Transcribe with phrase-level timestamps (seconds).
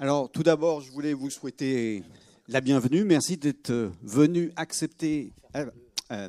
[0.00, 2.04] Alors, tout d'abord, je voulais vous souhaiter
[2.46, 3.02] la bienvenue.
[3.02, 5.68] Merci d'être venu accepter, euh,
[6.12, 6.28] euh,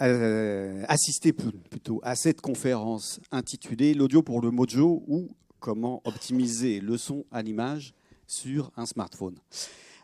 [0.00, 5.28] euh, assister plutôt à cette conférence intitulée L'audio pour le mojo ou
[5.58, 7.94] comment optimiser le son à l'image
[8.28, 9.34] sur un smartphone.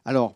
[0.04, 0.34] Alors,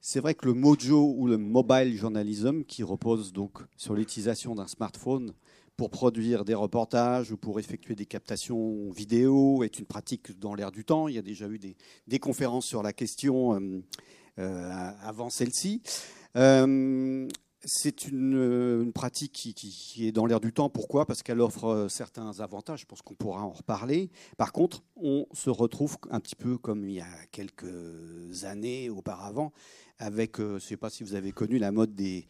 [0.00, 4.68] c'est vrai que le mojo ou le mobile journalism, qui repose donc sur l'utilisation d'un
[4.68, 5.32] smartphone
[5.78, 10.72] pour produire des reportages ou pour effectuer des captations vidéo, est une pratique dans l'air
[10.72, 11.06] du temps.
[11.06, 13.80] Il y a déjà eu des, conférences sur la question euh,
[14.40, 15.80] euh, avant celle-ci.
[16.34, 17.28] Euh,
[17.68, 20.70] c'est une, pratique qui, est dans l'air du temps.
[20.70, 21.04] Pourquoi?
[21.04, 22.80] Parce qu'elle offre certains avantages.
[22.80, 24.10] Je pense qu'on pourra en reparler.
[24.38, 29.52] Par contre, on se retrouve un petit peu comme il y a quelques années auparavant,
[29.98, 32.26] avec, euh, je ne sais pas si vous avez connu la mode des,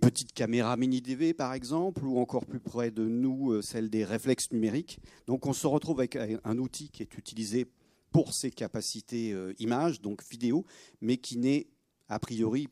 [0.00, 4.50] petites caméras mini-DV par exemple, ou encore plus près de nous, euh, celle des réflexes
[4.50, 4.98] numériques.
[5.26, 7.66] Donc on se retrouve avec un outil qui est utilisé
[8.10, 10.64] pour ses capacités euh, images, donc vidéo,
[11.00, 11.68] mais qui n'est
[12.08, 12.68] a priori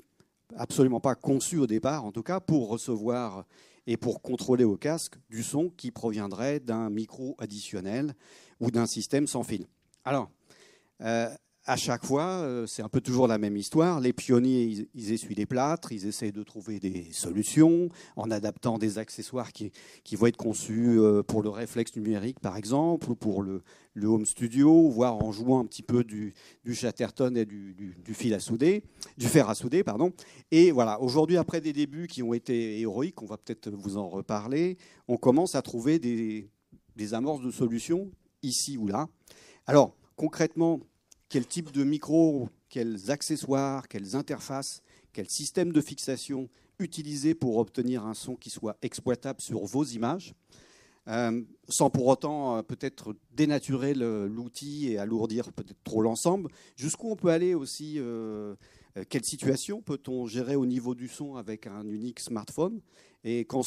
[0.56, 3.44] absolument pas conçu au départ, en tout cas, pour recevoir
[3.86, 8.14] et pour contrôler au casque du son qui proviendrait d'un micro additionnel
[8.60, 9.66] ou d'un système sans fil.
[10.04, 10.30] Alors,
[11.68, 14.00] à chaque fois, euh, c'est un peu toujours la même histoire.
[14.00, 18.96] Les pionniers, ils, essuient les plâtres, ils essayent de trouver des solutions en adaptant des
[18.96, 19.70] accessoires qui,
[20.12, 23.62] vont être conçus euh, pour le réflexe numérique, par exemple, ou pour le,
[24.02, 26.32] home studio, voire en jouant un petit peu du,
[26.72, 28.82] chatterton et du, fil à souder,
[29.18, 30.14] du fer à souder, pardon.
[30.50, 34.08] Et voilà, aujourd'hui, après des débuts qui ont été héroïques, on va peut-être vous en
[34.08, 36.48] reparler, on commence à trouver des,
[36.96, 38.10] des amorces de solutions
[38.42, 39.06] ici ou là.
[39.66, 40.80] Alors, concrètement,
[41.28, 46.48] quel type de micro, quels accessoires, quelles interfaces, quel système de fixation
[46.78, 50.34] utiliser pour obtenir un son qui soit exploitable sur vos images,
[51.08, 56.50] euh, sans pour autant euh, peut-être dénaturer l'outil et alourdir peut-être trop l'ensemble.
[56.76, 58.54] Jusqu'où on peut aller aussi euh,
[59.08, 62.80] Quelle situation peut-on gérer au niveau du son avec un unique smartphone
[63.24, 63.62] Et quand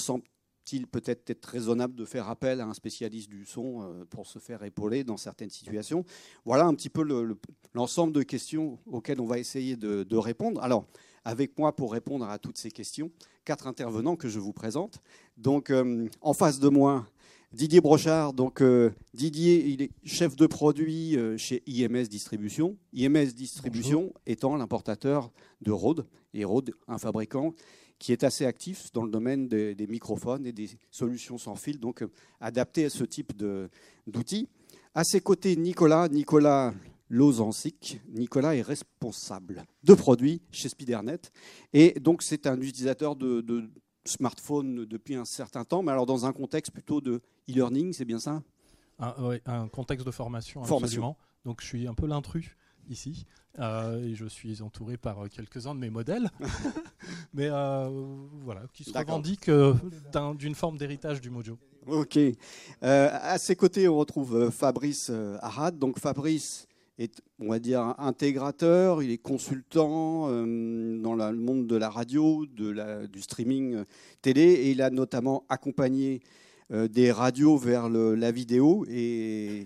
[0.72, 4.39] il peut-être être raisonnable de faire appel à un spécialiste du son euh, pour se
[4.39, 6.05] faire épauler dans certaines situations?
[6.45, 7.04] Voilà un petit peu
[7.73, 10.61] l'ensemble de questions auxquelles on va essayer de, répondre.
[10.61, 10.86] Alors,
[11.26, 13.11] avec moi pour répondre à toutes ces questions,
[13.45, 15.02] quatre intervenants que je vous présente.
[15.38, 17.05] Donc, euh, en face de moi,
[17.54, 18.33] Didier Brochard.
[18.33, 22.77] Donc, euh, Didier, il est chef de produit chez IMS Distribution.
[22.94, 26.05] IMS Distribution étant l'importateur de Rode.
[26.33, 27.54] Et Rode, un fabricant
[28.02, 32.02] qui est assez actif dans le domaine des, microphones et des solutions sans fil, donc
[32.02, 33.32] euh, adapté à ce type
[34.08, 34.50] d'outils.
[34.95, 36.73] À ses côtés, Nicolas, Nicolas
[37.10, 38.02] Lozancic.
[38.10, 41.32] Nicolas est responsable de produits chez Spidernet.
[41.73, 43.70] Et donc, c'est un utilisateur de, de
[44.04, 48.20] smartphone depuis un certain temps, mais alors dans un contexte plutôt de e-learning, c'est bien
[48.20, 48.42] ça?
[48.98, 51.16] Un, un, contexte de formation, formation.
[51.45, 52.58] Donc, je suis un peu l'intrus
[52.89, 53.25] ici.
[53.59, 56.30] Euh, et je suis entouré par euh, quelques-uns de mes modèles,
[57.33, 57.89] mais euh,
[58.43, 59.52] voilà, qui se revendiquent
[60.36, 61.58] d'une forme d'héritage du Mojo.
[61.87, 62.17] Ok.
[62.81, 65.80] à ses côtés, on retrouve Fabrice Arad.
[65.80, 66.67] Donc Fabrice
[66.99, 72.70] est, on va dire, intégrateur, il est consultant dans le monde de la radio, de
[72.70, 73.83] la, du streaming
[74.21, 76.21] télé, et il a notamment accompagné
[76.70, 79.65] des radios vers la vidéo et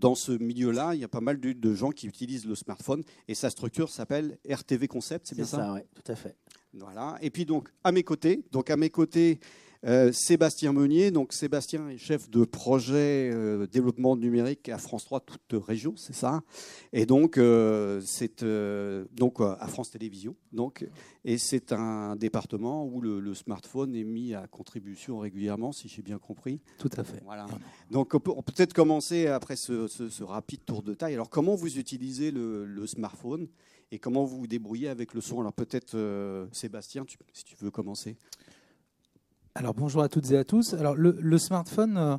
[0.00, 3.34] dans ce milieu-là, il y a pas mal de, gens qui utilisent le smartphone et
[3.34, 6.36] sa structure s'appelle RTV Concept, c'est bien ça C'est ça, oui, tout à fait.
[6.72, 7.18] Voilà.
[7.20, 9.38] Et puis donc à mes côtés, donc à mes côtés,
[9.86, 11.10] euh, Sébastien Meunier.
[11.10, 16.14] Donc Sébastien est chef de projet euh, développement numérique à France 3, toute région, c'est
[16.14, 16.42] ça.
[16.92, 20.36] Et donc euh, c'est donc à France Télévisions.
[20.52, 20.86] Donc
[21.24, 26.18] et c'est un département où le, smartphone est mis à contribution régulièrement, si j'ai bien
[26.18, 26.60] compris.
[26.78, 27.22] Tout à fait.
[27.24, 27.46] Voilà.
[27.90, 31.14] Donc on peut, peut-être commencer après ce, rapide tour de taille.
[31.14, 33.48] Alors comment vous utilisez le, smartphone
[33.92, 35.40] et comment vous vous débrouillez avec le son?
[35.40, 35.96] Alors peut-être
[36.52, 38.16] Sébastien, si tu veux commencer.
[39.60, 40.72] Alors bonjour à toutes et à tous.
[40.72, 42.16] Alors le, smartphone, euh,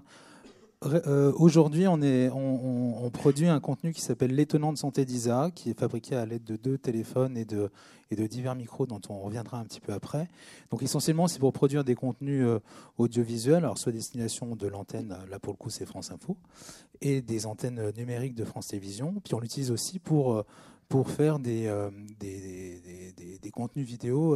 [1.07, 6.27] euh, aujourd'hui on, produit un contenu qui s'appelle l'étonnante santé d'Isa, qui est fabriqué à
[6.27, 7.71] l'aide de deux téléphones et de,
[8.11, 10.29] divers micros dont on reviendra un petit peu après.
[10.69, 12.59] Donc essentiellement c'est pour produire des contenus euh,
[12.99, 16.37] audiovisuels, alors soit destination de l'antenne, là pour le coup c'est France Info,
[17.01, 19.15] et des antennes numériques de France Télévisions.
[19.23, 20.45] Puis on l'utilise aussi pour
[21.07, 21.73] faire des,
[23.51, 24.35] contenus vidéo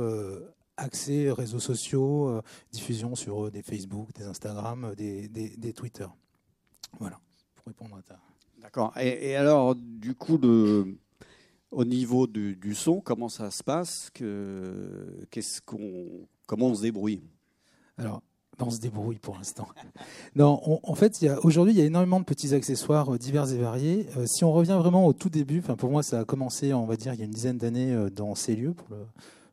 [0.78, 2.42] accès réseaux sociaux, euh,
[2.72, 6.08] diffusion sur euh, des Facebook, des Instagram, euh, des, des, Twitter.
[7.00, 7.20] Voilà,
[7.56, 8.20] pour répondre à ta.
[8.62, 8.94] D'accord.
[8.98, 10.40] Et, alors, du coup,
[11.72, 16.82] au niveau du, du, son, comment ça se passe que, qu'est-ce qu'on, Comment on se
[16.82, 17.22] débrouille?
[17.98, 18.22] Alors,
[18.60, 19.68] on se débrouille pour l'instant.
[20.36, 24.08] Non, en fait, aujourd'hui, il y a énormément de petits accessoires divers et variés.
[24.18, 26.98] Euh, si on revient vraiment au tout début, pour moi, ça a commencé, on va
[26.98, 29.06] dire, il y a une dizaine d'années dans ces lieux, pour le,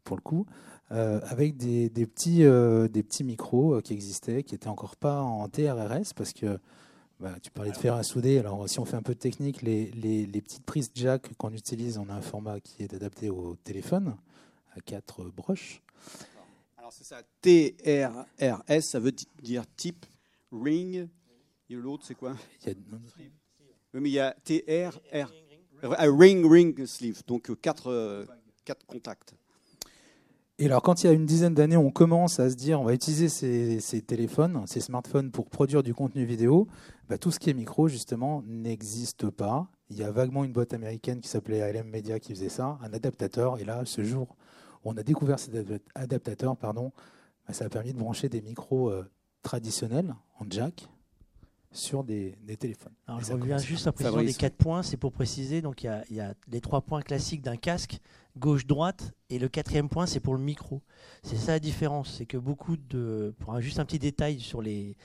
[0.02, 0.46] pour le coup,
[0.92, 6.32] avec des, petits, des petits micros qui existaient, qui n'étaient encore pas en TRRS, parce
[6.32, 6.58] que
[7.18, 8.38] bah, tu parlais de fer à souder.
[8.38, 11.52] Alors, si on fait un peu de technique, les, les, les petites prises jack qu'on
[11.52, 14.16] utilise, on a un format qui est adapté au téléphone,
[14.76, 15.82] à quatre broches
[16.92, 17.22] c'est ça.
[17.40, 19.12] TRRS, ça veut
[19.42, 20.06] dire type
[20.52, 21.08] ring.
[21.70, 22.36] Et l'autre, c'est quoi?
[22.66, 25.00] Oui, mais il y a TRR.
[25.82, 27.22] ring, ring sleeve.
[27.26, 28.26] Donc euh, quatre, euh,
[28.64, 29.34] quatre contacts.
[30.62, 32.84] Et alors, quand il y a une dizaine d'années, on commence à se dire on
[32.84, 36.68] va utiliser ces, téléphones, ces smartphones pour produire du contenu vidéo,
[37.08, 39.66] bah, tout ce qui est micro, justement, n'existe pas.
[39.90, 42.92] Il y a vaguement une boîte américaine qui s'appelait ALM Media qui faisait ça, un
[42.92, 43.58] adaptateur.
[43.58, 44.36] Et là, ce jour,
[44.84, 45.56] on a découvert cet
[45.96, 46.92] adaptateur, pardon,
[47.48, 49.04] bah, ça a permis de brancher des micros euh,
[49.42, 50.88] traditionnels en jack
[51.72, 52.92] sur des, téléphones.
[53.06, 55.62] Alors, je reviens juste à précision des quatre points, c'est pour préciser.
[55.62, 57.98] Donc, il y, a, les trois points classiques d'un casque,
[58.36, 60.82] gauche-droite, et le quatrième point, c'est pour le micro.
[61.22, 63.34] C'est ça la différence, c'est que beaucoup de.
[63.38, 64.96] Pour juste un petit détail sur les,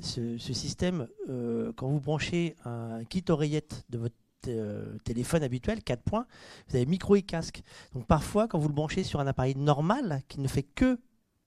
[0.00, 4.14] ce, système, euh, quand vous branchez un kit oreillette de votre
[4.48, 6.26] euh, téléphone habituel, 4 points,
[6.68, 7.62] vous avez micro et casque.
[7.94, 10.98] Donc parfois, quand vous le branchez sur un appareil normal qui ne fait que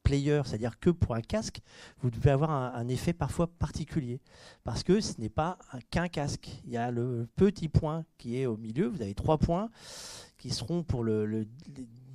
[0.04, 1.62] player, c'est-à-dire que pour un casque,
[2.02, 4.20] vous devez avoir un, effet parfois particulier.
[4.64, 5.58] Parce que ce n'est pas
[5.90, 6.50] qu'un casque.
[6.66, 8.88] Il y a le petit point qui est au milieu.
[8.88, 9.70] Vous avez trois points
[10.38, 11.48] qui seront pour le,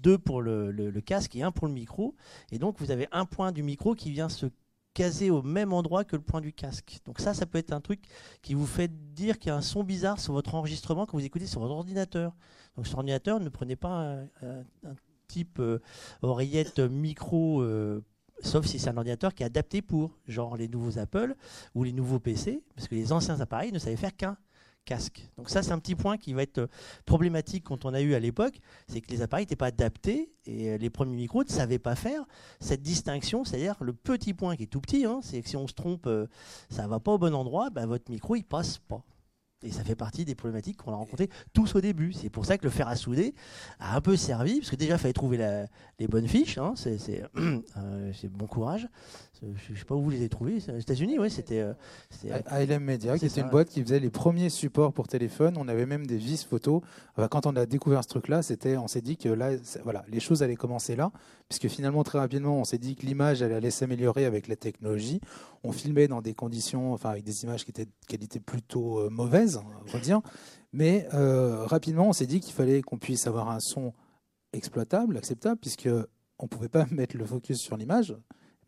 [0.03, 2.15] deux pour le, casque et un pour le micro.
[2.53, 4.47] Et donc vous avez un point du micro qui vient se
[4.95, 6.99] casé au même endroit que le point du casque.
[7.05, 8.03] Donc ça, ça peut être un truc
[8.43, 11.25] qui vous fait dire qu'il y a un son bizarre sur votre enregistrement quand vous
[11.25, 12.35] écoutez sur votre ordinateur.
[12.77, 14.95] Donc sur ordinateur, ne prenez pas un,
[15.29, 15.79] type euh,
[16.23, 18.03] oreillette micro, euh,
[18.43, 21.37] sauf si c'est un ordinateur qui est adapté pour, genre les nouveaux Apple
[21.75, 24.37] ou les nouveaux PC, parce que les anciens appareils ne savaient faire qu'un
[24.85, 25.29] casque.
[25.37, 26.67] Donc ça, c'est un petit point qui va être euh,
[27.05, 28.59] problématique quand on a eu à l'époque,
[28.89, 32.25] c'est que les appareils n'étaient pas adaptés et les premiers micros ne savaient pas faire
[32.59, 35.69] cette distinction, c'est-à-dire le petit point qui est tout petit, hein, c'est que si on
[35.69, 36.09] se trompe,
[36.71, 39.05] ça va pas au bon endroit, ben, votre micro il passe pas.
[39.63, 42.13] Et ça fait partie des problématiques qu'on a rencontrées tous au début.
[42.13, 43.35] C'est pour ça que le fer à souder
[43.81, 45.67] a un peu servi, parce que déjà, il fallait trouver
[45.99, 46.59] les bonnes fiches.
[46.59, 47.23] Hein, c'est
[48.31, 48.89] bon courage.
[49.43, 50.59] Je ne sais pas où vous les avez trouvés.
[50.69, 51.61] Aux États-Unis, oui, c'était.
[51.61, 51.73] Euh,
[52.47, 55.55] ALM Media, qui était une boîte qui faisait les premiers supports pour téléphone.
[55.59, 56.83] On avait même des vis photos.
[57.31, 59.51] quand on a découvert ce truc-là, c'était, on s'est dit que là,
[59.85, 61.13] voilà, les choses allaient commencer là,
[61.49, 65.21] puisque finalement très rapidement, on s'est dit que l'image allait s'améliorer avec la technologie.
[65.63, 69.11] On filmait dans des conditions, enfin avec des images qui étaient de qualité plutôt euh,
[70.73, 73.93] Mais euh, rapidement, on s'est dit qu'il fallait qu'on puisse avoir un son
[74.53, 75.89] exploitable, acceptable, puisque
[76.39, 78.15] on pouvait pas mettre le focus sur l'image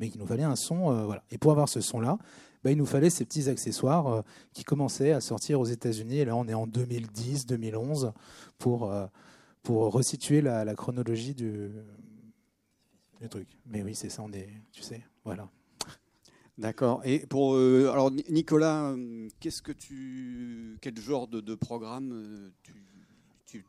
[0.00, 0.91] mais il nous fallait un son.
[0.91, 1.15] Euh.
[1.31, 2.19] Et pour avoir ce son-là,
[2.65, 4.23] bah, il nous fallait ces petits accessoires euh,
[4.53, 6.19] qui commençaient à sortir aux États-Unis.
[6.19, 8.12] Et là, on est en 2010, 2011
[8.59, 9.06] pour, euh,
[9.62, 11.71] pour resituer la, chronologie du,
[13.21, 13.49] du, truc.
[13.67, 15.49] Mais oui, c'est ça, on est, tu sais, voilà.
[16.58, 17.00] D'accord.
[17.05, 18.94] Et pour alors Nicolas,
[19.41, 22.75] qu'est-ce que tu, quel genre de, de programme tu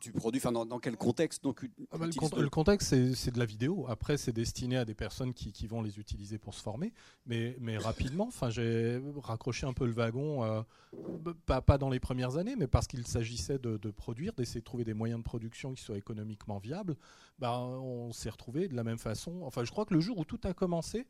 [0.00, 0.40] tu, produis?
[0.40, 3.86] Enfin, dans, quel contexte donc, ah bah, le, contexte, c'est de la vidéo.
[3.88, 6.92] Après, c'est destiné à des personnes qui, qui, vont les utiliser pour se former.
[7.26, 10.62] Mais, mais rapidement, j'ai raccroché un peu le wagon, euh,
[11.46, 14.64] pas, pas dans les premières années, mais parce qu'il s'agissait de, de, produire, d'essayer de
[14.64, 16.96] trouver des moyens de production qui soient économiquement viables.
[17.38, 19.40] Bah, on s'est retrouvé de la même façon.
[19.42, 21.06] Enfin, je crois que le jour où tout a commencé,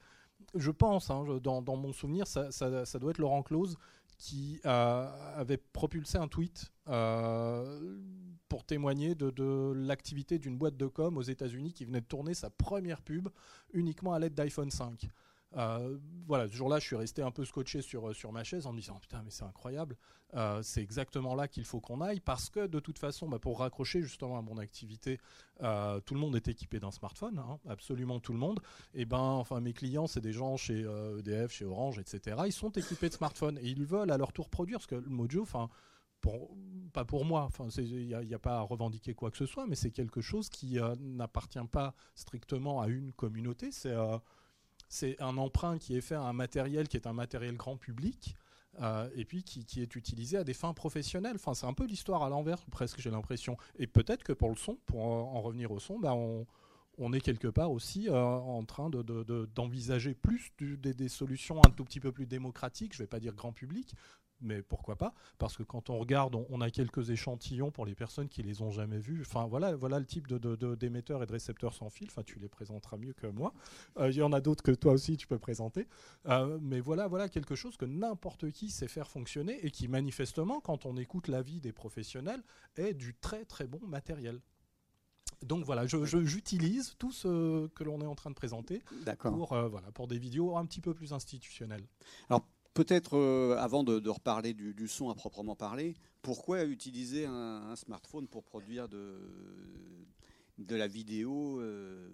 [0.54, 2.50] je pense, hein, dans, mon souvenir, ça,
[2.98, 3.76] doit être Laurent Close
[4.18, 7.98] qui avait propulsé un tweet euh,
[8.48, 12.50] pour témoigner de, l'activité d'une boîte de com aux États-Unis qui venait de tourner sa
[12.50, 13.28] première pub
[13.72, 15.08] uniquement à l'aide d'iPhone 5.
[15.56, 18.72] Euh, voilà, ce jour-là, je suis resté un peu scotché sur, sur ma chaise en
[18.72, 19.96] me disant putain, mais c'est incroyable.
[20.34, 23.58] Euh, c'est exactement là qu'il faut qu'on aille parce que de toute façon, bah, pour
[23.58, 25.18] raccrocher justement à mon activité,
[25.62, 28.60] euh, tout le monde est équipé d'un smartphone, hein, absolument tout le monde.
[28.94, 30.80] Et ben, enfin, mes clients, c'est des gens chez
[31.18, 32.42] EDF, e chez Orange, etc.
[32.46, 35.10] Ils sont équipés de smartphones et ils veulent à leur tour produire parce que le
[35.10, 35.68] Mojo, enfin.
[36.92, 39.90] pas pour moi, il n'y a, pas à revendiquer quoi que ce soit, mais c'est
[39.90, 43.70] quelque chose qui n'appartient pas strictement à une communauté.
[43.70, 43.94] C'est
[44.92, 48.36] c'est un emprunt qui est fait à un matériel qui est un matériel grand public.
[48.80, 51.36] Euh, et puis qui, est utilisé à des fins professionnelles.
[51.54, 53.58] C'est un peu l'histoire à l'envers, presque, j'ai l'impression.
[53.78, 57.48] Et peut-être que pour le son, pour en revenir au son, bah, on, est quelque
[57.48, 62.26] part aussi euh, en train d'envisager de, plus des, solutions un tout petit peu plus
[62.26, 63.94] démocratiques, je ne vais pas dire grand public,
[64.42, 68.28] mais pourquoi pas Parce que quand on regarde, on, a quelques échantillons pour les personnes
[68.28, 69.22] qui les ont jamais vus.
[69.22, 72.08] Enfin, voilà, voilà le type de, d'émetteurs et de récepteurs sans fil.
[72.08, 73.52] Enfin, tu les présenteras mieux que moi.
[73.98, 75.88] Euh, il y en a d'autres que toi aussi, tu peux présenter.
[76.26, 80.60] Euh, mais voilà, voilà quelque chose que n'importe qui sait faire fonctionner et qui manifestement,
[80.60, 82.42] quand on écoute l'avis des professionnels,
[82.76, 84.40] est du très très bon matériel.
[85.42, 88.82] Donc voilà, j'utilise tout ce que l'on est en train de présenter
[89.18, 91.86] pour, euh, voilà, pour des vidéos un petit peu plus institutionnelles.
[92.30, 98.26] Alors peut-être euh, avant de, reparler du, son à proprement parler, pourquoi utiliser un, smartphone
[98.26, 99.18] pour produire de,
[100.68, 102.08] la vidéo euh,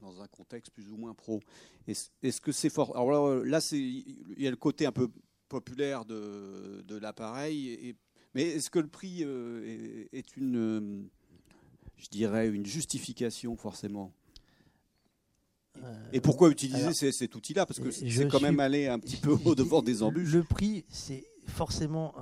[0.00, 1.40] dans un contexte plus ou moins pro?
[1.86, 2.96] Est-ce que c'est fort?
[2.96, 5.08] Alors là, il y a le côté un peu
[5.48, 7.96] populaire de, l'appareil,
[8.34, 11.08] mais est-ce que le prix est une
[11.98, 14.12] je dirais, une justification forcément?
[15.84, 17.66] Euh, et pourquoi utiliser cet outil-là?
[17.66, 20.32] Parce que c'est quand même aller un petit peu au devant des embûches.
[20.32, 22.14] Le prix, c'est forcément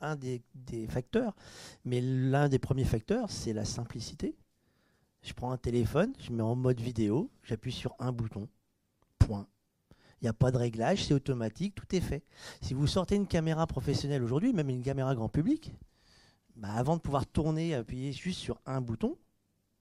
[0.00, 0.42] un, des,
[0.88, 1.34] facteurs,
[1.84, 4.36] mais l'un des premiers facteurs, c'est la simplicité.
[5.22, 8.48] Je prends un téléphone, je mets en mode vidéo, j'appuie sur un bouton,
[9.18, 9.48] point.
[10.20, 12.24] Il n'y a pas de réglage, c'est automatique, tout est fait.
[12.62, 15.72] Si vous sortez une caméra professionnelle aujourd'hui, même une caméra grand public,
[16.56, 19.18] bah, avant de pouvoir tourner, appuyer juste sur un bouton,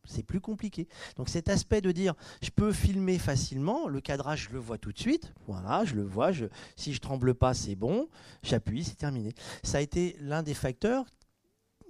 [0.08, 0.88] c'est plus compliqué.
[1.16, 4.92] Donc cet aspect de dire je peux filmer facilement, le cadrage je le vois tout
[4.92, 6.32] de suite, voilà, je le vois,
[6.76, 8.08] si je tremble pas c'est bon,
[8.44, 9.34] j'appuie, c'est terminé.
[9.64, 11.06] Ça a été l'un des facteurs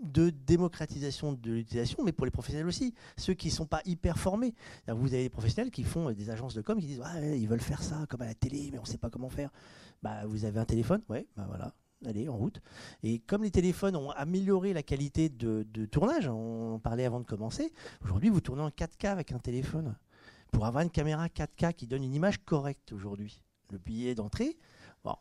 [0.03, 4.17] de démocratisation de l'utilisation, mais pour les professionnels aussi, ceux qui ne sont pas hyper
[4.17, 4.53] formés.
[4.87, 7.01] Vous avez des professionnels qui font des agences de com qui disent
[7.35, 9.51] ils veulent faire ça comme à la télé, mais on ne sait pas comment faire.
[10.03, 11.73] Bah, vous avez un téléphone, ouais, bah voilà,
[12.07, 12.61] allez, en route.
[13.03, 17.25] Et comme les téléphones ont amélioré la qualité de, tournage, on en parlait avant de
[17.25, 17.71] commencer,
[18.03, 19.95] aujourd'hui vous tournez en 4K avec un téléphone.
[20.51, 24.57] Pour avoir une caméra 4K qui donne une image correcte aujourd'hui, le billet d'entrée,
[25.03, 25.15] bon,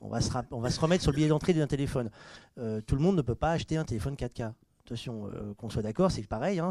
[0.00, 2.10] on va, se on va se remettre sur le billet d'entrée d'un téléphone.
[2.58, 4.52] Euh, tout le monde ne peut pas acheter un téléphone 4K
[4.86, 6.60] attention, euh, qu'on soit d'accord, c'est pareil.
[6.60, 6.70] Hein,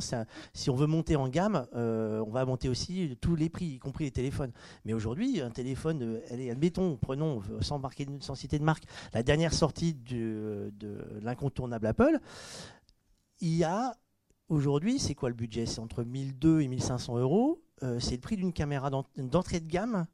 [0.54, 3.80] si on veut monter en gamme, euh, on va monter aussi tous les prix, y
[3.80, 4.52] compris les téléphones.
[4.86, 9.54] Mais aujourd'hui, un téléphone, euh, admettons, prenons, sans, marquer, sans citer de marque, la dernière
[9.54, 10.72] sortie de
[11.22, 12.20] l'incontournable Apple,
[13.42, 13.94] il y a
[14.48, 15.66] aujourd'hui, c'est quoi le budget?
[15.66, 17.62] C'est entre 1200 et 1500 euros.
[18.00, 20.08] c'est le prix d'une caméra d'entrée de gamme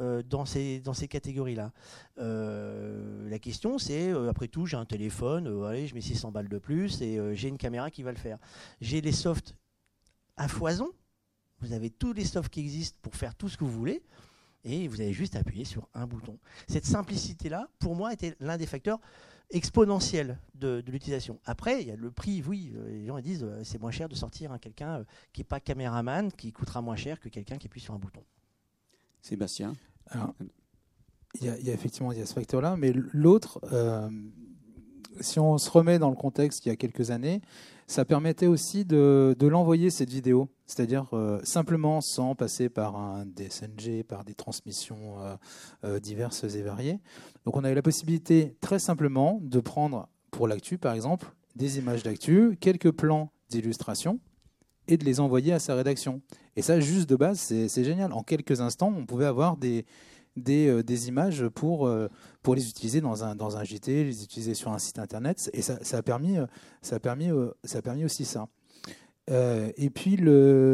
[0.00, 1.70] euh, dans ces, dans ces catégories-là.
[2.16, 5.44] Euh, la question, c'est, euh, après tout, j'ai un téléphone,
[5.86, 8.38] je mets 600 balles de plus et j'ai une caméra qui va le faire.
[8.80, 9.54] J'ai les softs
[10.38, 10.88] à foison.
[11.60, 14.02] Vous avez tous les softs qui existent pour faire tout ce que vous voulez.
[14.64, 16.38] Et vous avez juste à appuyer sur un bouton.
[16.68, 18.98] Cette simplicité-là, pour moi, était l'un des facteurs
[19.50, 21.38] exponentiels de, l'utilisation.
[21.44, 24.52] Après, il y a le prix, oui, les gens disent c'est moins cher de sortir
[24.52, 27.92] un quelqu'un qui n'est pas caméraman, qui coûtera moins cher que quelqu'un qui appuie sur
[27.92, 28.22] un bouton.
[29.22, 29.74] Sébastien
[31.40, 34.08] il y, a, effectivement y a ce facteur-là, mais l'autre, euh,
[35.20, 37.40] si on se remet dans le contexte il y a quelques années,
[37.86, 44.02] ça permettait aussi de, l'envoyer cette vidéo, c'est-à-dire euh, simplement sans passer par un DSNG,
[44.04, 45.16] par des transmissions
[45.84, 47.00] euh, diverses et variées.
[47.44, 52.02] Donc on avait la possibilité très simplement de prendre pour l'actu par exemple des images
[52.02, 54.20] d'actu, quelques plans d'illustration
[54.88, 56.20] et de les envoyer à sa rédaction.
[56.56, 58.12] Et ça, juste de base, c'est génial.
[58.12, 59.84] En quelques instants, on pouvait avoir des,
[60.48, 62.08] euh, images pour, euh,
[62.42, 65.50] pour les utiliser dans un, JT, les utiliser sur un site internet.
[65.52, 66.36] Et ça, a, permis,
[66.82, 67.28] ça, a permis,
[67.64, 68.48] ça a permis aussi ça.
[69.30, 70.72] Euh, et puis l'autre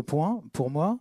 [0.00, 0.98] point, pour moi,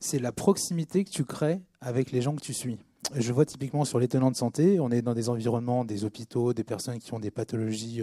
[0.00, 2.78] c'est la proximité que tu crées avec les gens que tu suis.
[3.14, 6.52] Je vois typiquement sur les tenants de santé, on est dans des environnements, des hôpitaux,
[6.52, 8.02] des personnes qui ont des pathologies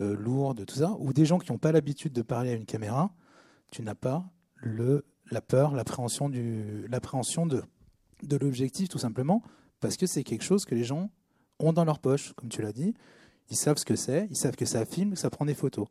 [0.00, 2.66] euh, lourdes, tout ça, ou des gens qui n'ont pas l'habitude de parler à une
[2.66, 3.14] caméra,
[3.70, 4.24] tu n'as pas
[4.56, 7.62] le, la peur, l'appréhension de,
[8.22, 9.42] de l'objectif, tout simplement,
[9.80, 11.10] parce que c'est quelque chose que les gens
[11.58, 12.94] ont dans leur poche, comme tu l'as dit.
[13.50, 15.86] Ils savent ce que c'est, ils savent que ça filme, que ça prend des photos.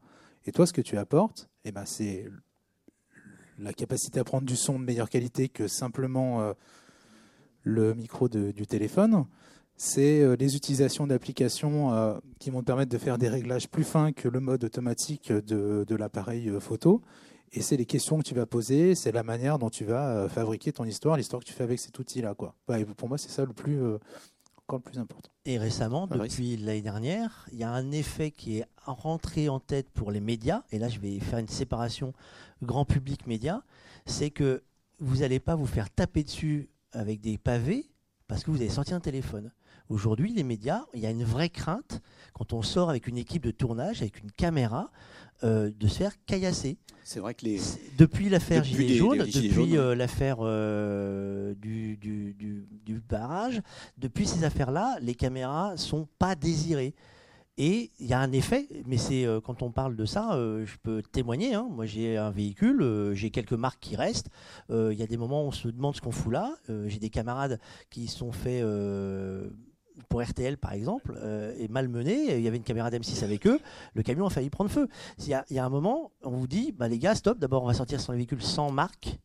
[0.46, 2.28] Et toi, ce que tu apportes, eh ben, c'est
[3.60, 6.54] la capacité à prendre du son de meilleure qualité que simplement euh,
[7.64, 9.26] le micro du téléphone
[9.84, 13.84] c'est euh, les utilisations d'applications euh, qui vont te permettre de faire des réglages plus
[13.84, 17.02] fins que le mode automatique de, l'appareil euh, photo.
[17.52, 20.72] Et c'est les questions que tu vas poser, c'est la manière dont tu vas fabriquer
[20.72, 22.36] ton histoire, l'histoire que tu fais avec cet outil-là.
[22.36, 22.56] Quoi.
[22.96, 23.84] pour moi, c'est ça le plus,
[24.66, 25.32] encore le plus important.
[25.46, 29.90] Et récemment, depuis l'année dernière, il y a un effet qui est rentré en tête
[29.90, 32.14] pour les médias, et là je vais faire une séparation
[32.64, 33.64] grand public média,
[34.06, 34.64] c'est que
[35.00, 37.92] vous n'allez pas vous faire taper dessus avec des pavés
[38.28, 39.52] parce que vous avez sorti un téléphone
[39.92, 43.44] Aujourd'hui, les médias, il y a une vraie crainte quand on sort avec une équipe
[43.44, 44.90] de tournage, avec une caméra,
[45.44, 46.78] euh, de se faire caillasser.
[47.04, 47.60] C'est vrai que les.
[47.98, 52.34] Depuis l'affaire Gilets jaunes, depuis euh, l'affaire euh, du, du,
[52.86, 53.62] du, barrage,
[53.98, 56.96] depuis ces affaires-là, les caméras sont pas désirées.
[57.64, 61.04] Et il y a un effet, mais c'est quand on parle de ça, je peux
[61.04, 61.54] témoigner.
[61.54, 61.68] Hein.
[61.70, 64.30] Moi, j'ai un véhicule, j'ai quelques marques qui restent.
[64.70, 66.56] Il y a des moments où on se demande ce qu'on fout là.
[66.88, 67.60] j'ai des camarades
[67.92, 68.64] qui sont faits
[70.10, 72.38] pour RTL par exemple, euh, est malmené.
[72.38, 73.60] Il y avait une caméra d'M6 avec eux.
[73.94, 74.88] Le camion a failli prendre feu.
[75.20, 77.40] Il y a, un moment, on vous dit, bah, les gars, stop.
[77.40, 79.18] D'abord, on va sortir sur les véhicules sans marque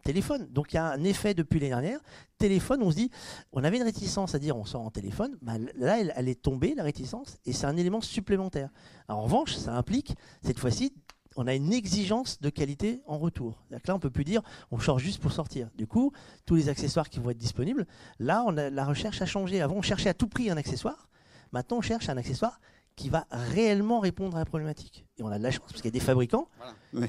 [0.00, 0.48] téléphone.
[0.50, 2.00] Donc il y a un effet depuis l'année dernière.
[2.38, 3.10] Téléphone, on se dit,
[3.52, 5.36] on avait une réticence à dire on sort en téléphone.
[5.42, 8.70] Bah, là, elle, elle, est tombée, la réticence, et c'est un élément supplémentaire.
[9.08, 10.92] en revanche, ça implique cette fois-ci
[11.36, 13.64] on a une exigence de qualité en retour.
[13.70, 15.68] Là, on ne peut plus dire on sort juste pour sortir.
[15.76, 16.12] Du coup,
[16.44, 17.86] tous les accessoires qui vont être disponibles,
[18.18, 19.60] là, on a, la recherche a changé.
[19.60, 21.08] Avant, on cherchait à tout prix un accessoire.
[21.52, 22.60] Maintenant, on cherche un accessoire
[22.96, 25.06] qui va réellement répondre à la problématique.
[25.18, 26.48] Et on a de la chance, parce qu'il y a des fabricants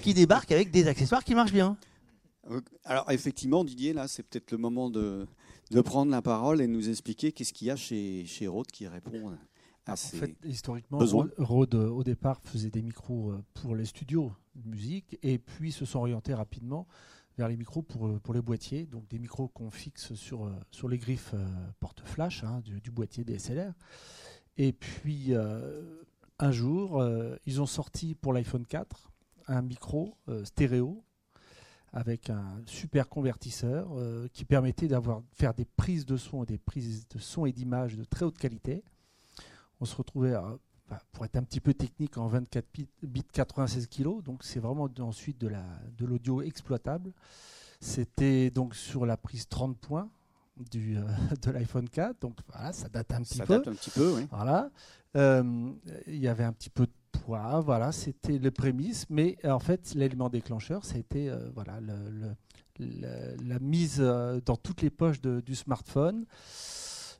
[0.01, 1.75] qui débarquent avec des accessoires qui marchent bien.
[2.83, 5.27] Alors, effectivement, Didier, là, c'est peut-être le moment de,
[5.85, 9.31] prendre la parole et nous expliquer qu'est-ce qu'il y a chez, chez Rode qui répond
[9.87, 10.99] en fait, historiquement,
[11.37, 15.85] Rode, au départ, faisait des micros euh, pour les studios de musique et puis se
[15.85, 16.87] sont orientés rapidement
[17.37, 20.51] vers les micros pour, euh, pour les boîtiers, donc des micros qu'on fixe sur, euh,
[20.69, 21.33] sur les griffes
[21.79, 23.73] porte-flash hein, du, boîtier DSLR.
[24.57, 25.33] Et puis,
[26.39, 27.03] un jour,
[27.45, 29.11] ils ont sorti pour l'iPhone 4
[29.47, 31.03] un micro stéréo
[31.93, 33.89] avec un super convertisseur
[34.31, 38.03] qui permettait d'avoir faire des prises de son, des prises de son et d'image de
[38.03, 38.83] très haute qualité
[39.81, 40.33] on se retrouvait,
[40.87, 42.65] bah, pour être un petit peu technique, en 24
[43.03, 44.21] bits 96 kg.
[44.21, 47.11] Donc c'est vraiment ensuite de l'audio de exploitable.
[47.79, 50.09] C'était donc sur la prise 30 points
[50.55, 51.01] du, euh,
[51.41, 52.21] de l'iPhone 4.
[52.21, 53.45] Donc voilà, ça date un petit peu.
[53.45, 54.27] Ça date un petit peu, oui.
[54.29, 54.69] Voilà.
[55.17, 55.73] Euh,
[56.05, 56.93] il y avait un petit peu de
[57.25, 59.05] voilà, c'était le prémisse.
[59.09, 61.79] Mais en fait, l'élément déclencheur, été euh, voilà,
[62.79, 66.25] la mise dans toutes les poches du smartphone.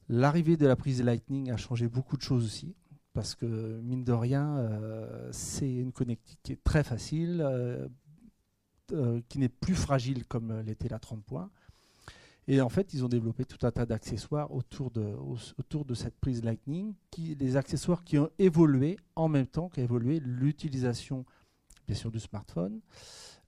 [0.09, 2.75] L'arrivée de la prise Lightning a changé beaucoup de choses aussi,
[3.13, 7.87] parce que mine de rien, euh, c'est une connectique qui est très facile, euh,
[8.91, 11.49] euh, qui n'est plus fragile comme l'était la 30 points.
[12.47, 16.93] Et en fait, ils ont développé tout un tas d'accessoires autour de, cette prise Lightning,
[17.11, 21.25] qui, des accessoires qui ont évolué en même temps qu'a évolué l'utilisation,
[21.87, 22.81] bien sûr, du smartphone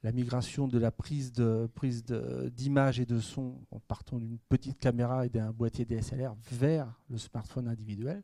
[0.03, 4.77] la migration de la prise de prise d'image et de son en partant d'une petite
[4.77, 8.21] caméra et d'un boîtier DSLR vers le smartphone individuel.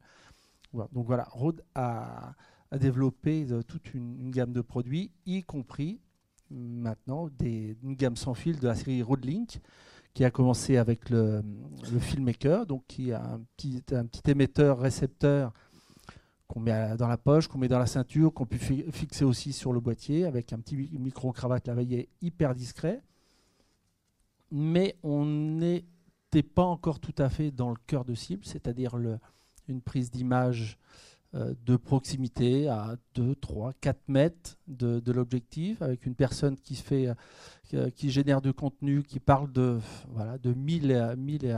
[0.74, 2.36] Donc voilà, Rode a,
[2.78, 6.02] développé toute une, gamme de produits, y compris
[6.52, 9.62] maintenant des, une gamme sans fil de la série Rode Link,
[10.13, 11.41] qui a commencé avec le,
[11.91, 15.54] le Filmmaker, donc qui a un petit, un petit émetteur récepteur
[16.48, 19.72] qu'on met dans la poche, qu'on met dans la ceinture, qu'on peut fixer aussi sur
[19.72, 23.04] le boîtier avec un petit micro-cravate lavalier hyper discret.
[24.52, 28.95] Mais on n'était pas encore tout à fait dans le cœur de cible, c'est-à-dire
[29.67, 30.80] une prise d'image
[31.34, 37.13] de proximité à 2, 3, 4 mètres de, l'objectif, avec une personne qui, fait,
[37.74, 39.78] euh, qui génère du contenu, qui parle de,
[40.10, 41.52] voilà, de mille et,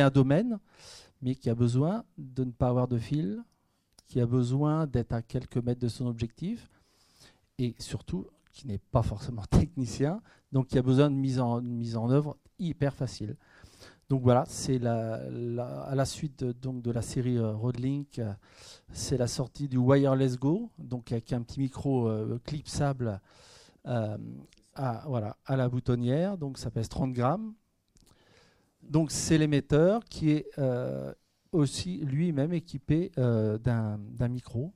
[0.00, 0.58] un domaines
[1.22, 3.42] mais qui a besoin de ne pas avoir de fil,
[4.08, 6.68] qui a besoin d'être à quelques mètres de son objectif,
[7.58, 12.10] et surtout qui n'est pas forcément technicien, donc qui a besoin de en, mise en
[12.10, 13.36] œuvre hyper facile.
[14.12, 18.30] Donc voilà, c'est à la suite de, donc de la série euh, Roadlink, euh,
[18.92, 23.22] c'est la sortie du Wireless Go, donc avec un petit micro euh, clipsable
[23.86, 24.18] à,
[25.06, 27.54] voilà, à la boutonnière, donc ça pèse 30 grammes,
[28.82, 31.14] donc c'est l'émetteur qui est euh,
[31.52, 34.74] aussi lui-même équipé euh, d'un micro.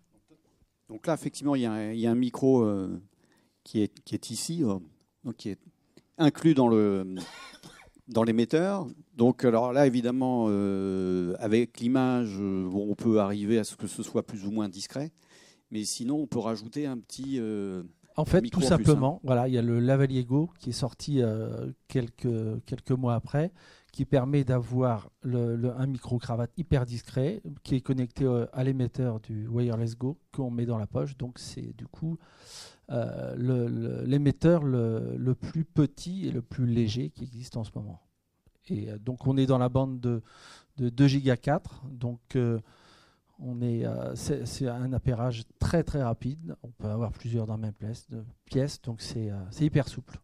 [0.89, 3.03] Donc là, effectivement, il y, a un micro euh,
[3.65, 4.63] qui, est, qui est ici,
[5.25, 5.61] donc qui est
[6.17, 7.17] inclus dans le
[8.09, 8.87] dans l'émetteur.
[9.17, 10.47] Donc alors là, évidemment,
[11.39, 15.13] avec l'image, on peut arriver à ce que ce soit plus ou moins discret.
[15.71, 17.41] Mais sinon, on peut rajouter un petit.
[18.17, 21.21] en fait, tout simplement, voilà, il y a le Lavalier Go qui est sorti
[21.89, 23.53] quelques, quelques mois après,
[23.97, 29.97] qui permet d'avoir un micro-cravate hyper discret qui est connecté euh, à l'émetteur du Wireless
[29.97, 31.17] Go qu'on met dans la poche.
[31.17, 37.57] Donc c'est du coup euh, l'émetteur le, plus petit et le plus léger qui existe
[37.57, 38.03] en ce moment.
[38.69, 40.23] Et euh, donc on est dans la bande de,
[40.77, 41.85] de 2 Go 4.
[41.91, 42.37] Donc
[43.39, 46.57] on est, c'est un appairage très très rapide.
[46.63, 47.75] On peut avoir plusieurs dans la même
[48.45, 50.21] pièce, donc c'est hyper souple.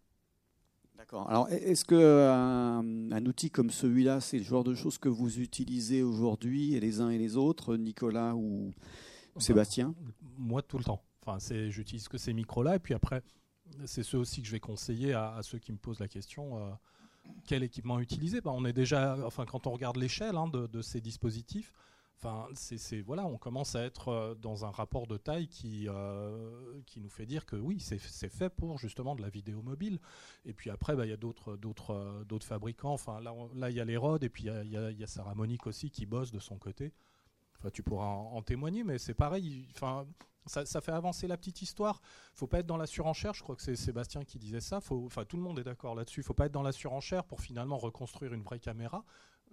[1.03, 1.29] D'accord.
[1.29, 6.05] Alors, est-ce qu'un un outil comme celui-là, c'est le genre de choses que vous utilisez
[6.05, 8.71] aujourd'hui, et les uns et les autres, Nicolas ou
[9.37, 9.97] Sébastien?
[10.39, 11.03] Moi, tout le temps.
[11.25, 13.23] Enfin, j'utilise que ces micros-là, et puis après,
[13.87, 16.59] c'est ceux aussi que je vais conseiller à, ceux qui me posent la question.
[16.59, 16.71] Euh,
[17.47, 18.41] quel équipement utiliser?
[18.41, 21.73] Ben, On est déjà, enfin, quand on regarde l'échelle hein, de, ces dispositifs,
[22.25, 26.81] Enfin, c'est voilà, on commence à être euh, dans un rapport de taille qui, euh,
[26.87, 29.99] qui nous fait dire que oui, c'est fait pour justement de la vidéo mobile.
[30.45, 32.93] Et puis après, bah, il y a d'autres d'autres d'autres fabricants.
[32.93, 35.67] Enfin, là, il y a les Rode et puis il y, y, a Sarah Monique
[35.67, 36.93] aussi qui bosse de son côté.
[37.59, 39.67] Enfin, tu pourras en, en témoigner, mais c'est pareil.
[39.75, 40.07] Enfin,
[40.47, 42.01] ça, fait avancer la petite histoire.
[42.35, 43.35] faut pas être dans la surenchère.
[43.35, 44.81] Je crois que c'est Sébastien qui disait ça.
[44.91, 46.23] Enfin, tout le monde est d'accord là-dessus.
[46.23, 49.05] faut pas être dans la surenchère pour finalement reconstruire une vraie caméra.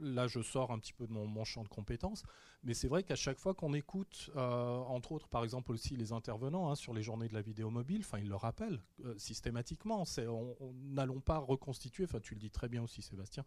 [0.01, 2.23] Là, je sors un petit peu de mon, champ de compétences.
[2.63, 6.13] Mais c'est vrai qu'à chaque fois qu'on écoute, euh, entre autres, par exemple aussi les
[6.13, 10.03] intervenants hein, sur les journées de la vidéo mobile, enfin, ils le rappellent euh, systématiquement.
[10.17, 13.43] On n'allons pas reconstituer, enfin, tu le dis très bien aussi, Sébastien,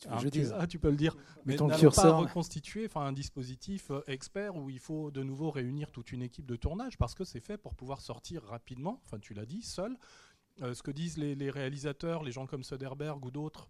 [0.00, 0.08] tu,
[0.54, 1.16] ah, tu, peux le dire.
[1.44, 5.90] Mais n'allons pas reconstituer enfin, un dispositif euh, expert où il faut de nouveau réunir
[5.90, 9.34] toute une équipe de tournage parce que c'est fait pour pouvoir sortir rapidement, enfin tu
[9.34, 9.96] l'as dit, seul.
[10.62, 13.68] Euh, ce que disent les, réalisateurs, les gens comme Söderberg ou d'autres,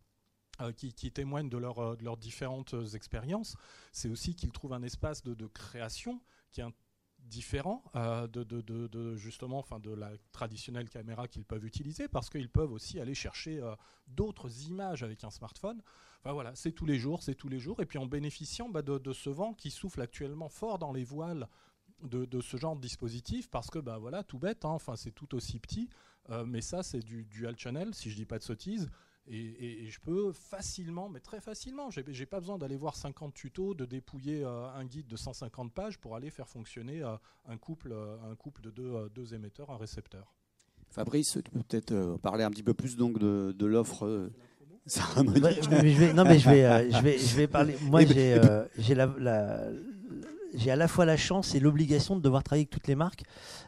[0.60, 3.56] euh, qui, témoignent de, leur, de, leurs différentes expériences,
[3.92, 6.20] c'est aussi qu'ils trouvent un espace de, de création
[6.52, 6.72] qui est un
[7.24, 12.28] différent euh, de, de, de, justement enfin de la traditionnelle caméra qu'ils peuvent utiliser parce
[12.28, 13.74] qu'ils peuvent aussi aller chercher euh,
[14.09, 15.80] d'autres images avec un smartphone.
[16.20, 17.80] Enfin voilà, c'est tous les jours, c'est tous les jours.
[17.80, 21.48] Et puis en bénéficiant bah, de, ce vent qui souffle actuellement fort dans les voiles
[22.02, 25.35] de, ce genre de dispositif parce que bah voilà, tout bête, hein, enfin c'est tout
[25.35, 25.88] aussi petit,
[26.30, 28.90] euh, mais ça c'est du dual channel si je dis pas de sottises.
[29.32, 33.74] Et, je peux facilement, mais très facilement, j'ai, n'ai pas besoin d'aller voir 50 tutos,
[33.74, 37.14] de dépouiller euh, un guide de 150 pages pour aller faire fonctionner euh,
[37.46, 40.34] un, couple, euh, un couple de deux, émetteurs, un récepteur.
[40.88, 44.30] Fabrice, tu peux peut-être parler un petit peu plus donc de, l'offre.
[45.16, 47.76] non mais je vais, je vais, je vais parler.
[47.82, 48.40] Moi, j'ai,
[48.78, 49.06] j'ai la,
[50.54, 53.22] j'ai à la fois la chance et l'obligation de devoir travailler avec toutes les marques.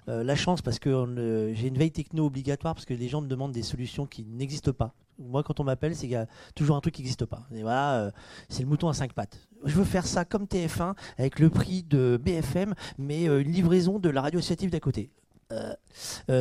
[0.09, 3.21] Euh, la chance parce que euh, j'ai une veille techno obligatoire parce que les gens
[3.21, 4.95] me demandent des solutions qui n'existent pas.
[5.18, 7.47] Moi, quand on m'appelle, c'est qu'il y a toujours un truc qui n'existe pas.
[7.51, 8.11] Voilà, euh,
[8.49, 9.38] c'est le mouton à cinq pattes.
[9.64, 14.09] Je veux faire ça comme TF1 avec le prix de BFM, mais une livraison de
[14.09, 15.11] la radio associative d'à côté.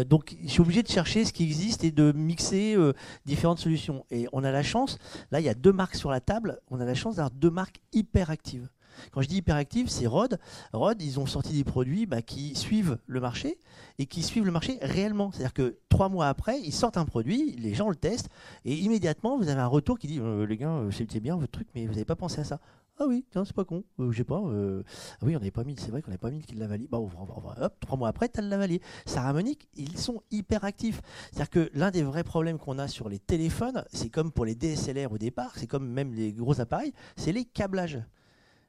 [0.08, 2.78] donc, je suis obligé de chercher ce qui existe et de mixer
[3.26, 4.06] différentes solutions.
[4.10, 4.98] Et on a la chance,
[5.30, 7.52] là, il y a deux marques sur la table, on a la chance d'avoir deux
[7.52, 8.70] marques hyper actives.
[9.12, 10.40] Quand je dis hyperactive, c'est Rod.
[10.74, 13.58] Rod, ils ont sorti des produits bah, qui suivent le marché
[14.00, 15.32] et qui suivent le marché réellement.
[15.32, 18.30] C'est-à-dire que trois mois après, ils sortent un produit, les gens le testent
[18.66, 21.52] et immédiatement, vous avez un retour qui dit euh, Les gars, euh, c'est bien votre
[21.52, 22.60] truc, mais vous n'avez pas pensé à ça.
[23.00, 23.84] Ah oui, c'est pas con.
[24.00, 24.40] Euh, je sais pas.
[24.44, 25.76] Ah oui, on n'avait pas mis.
[25.80, 28.44] C'est vrai qu'on n'avait pas mis qu'il l'a Bah, hop, trois mois après, tu as
[28.44, 28.80] le lavalier.
[29.08, 31.02] Sarah Monique, ils sont hyper actifs.
[31.32, 34.54] C'est-à-dire que l'un des vrais problèmes qu'on a sur les téléphones, c'est comme pour les
[34.54, 38.00] DSLR au départ, c'est comme même les gros appareils, c'est les câblages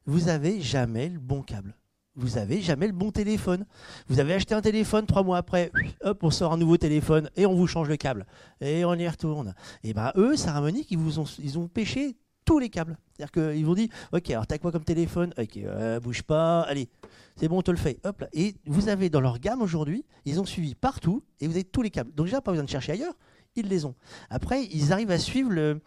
[0.06, 1.76] vous avez jamais le bon câble.
[2.14, 3.64] Vous avez jamais le bon téléphone.
[4.08, 5.70] Vous avez acheté un téléphone, trois mois après,
[6.02, 8.26] hop, on sort un nouveau téléphone et on vous change le câble.
[8.60, 9.54] Et on y retourne.
[9.82, 12.98] Et bien eux, Saramonic, ils vous ont, ils ont pêché tous les câbles.
[13.16, 15.32] C'est-à-dire qu'ils vont dit, ok, alors t'as quoi comme téléphone?
[15.38, 16.88] Ok, euh, bouge pas, allez,
[17.36, 17.98] c'est bon, on te le fait.
[18.04, 18.24] Hop.
[18.34, 21.82] Et vous avez dans leur gamme aujourd'hui, ils ont suivi partout et vous avez tous
[21.82, 22.12] les câbles.
[22.14, 23.14] Donc déjà, pas besoin de chercher ailleurs,
[23.56, 23.94] ils les ont.
[24.30, 25.80] Après, ils arrivent à suivre le,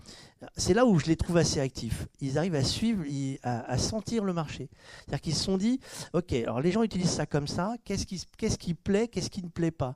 [0.57, 2.07] c'est là où je les trouve assez actifs.
[2.21, 3.03] Ils arrivent à suivre,
[3.43, 4.69] à, sentir le marché.
[4.99, 5.79] C'est-à-dire qu'ils se sont dit,
[6.13, 9.43] ok, alors les gens utilisent ça comme ça, qu'est-ce qui, qu'est-ce qui plaît, qu'est-ce qui
[9.43, 9.95] ne plaît pas?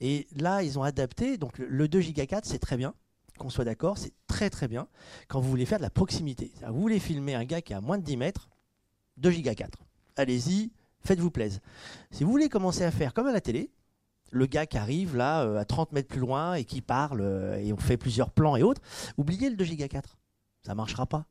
[0.00, 2.94] Et là, ils ont adapté, donc le 2 Go 4, c'est très bien,
[3.38, 4.88] qu'on soit d'accord, c'est très très bien
[5.28, 6.52] quand vous voulez faire de la proximité.
[6.66, 8.48] Vous voulez filmer un gars qui est à moins de 10 mètres,
[9.18, 9.78] 2 Go 4.
[10.16, 10.70] Allez-y,
[11.04, 11.60] faites-vous plaisir.
[12.10, 13.70] Si vous voulez commencer à faire comme à la télé,
[14.30, 17.56] le gars qui arrive là euh, à 30 mètres plus loin et qui parle euh,
[17.56, 18.82] et on fait plusieurs plans et autres,
[19.16, 20.18] oubliez le 2 Go 4.
[20.62, 21.26] Ça marchera pas.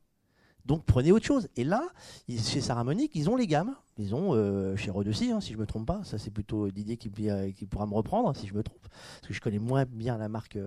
[0.64, 1.48] Donc prenez autre chose.
[1.56, 1.88] Et là,
[2.28, 3.74] chez Saramonic, ils ont les gammes.
[3.96, 6.02] Ils ont euh, chez Rode aussi, hein, si je me trompe pas.
[6.04, 9.34] Ça c'est plutôt Didier qui, qui, pourra me reprendre si je me trompe, parce que
[9.34, 10.58] je connais moins bien la marque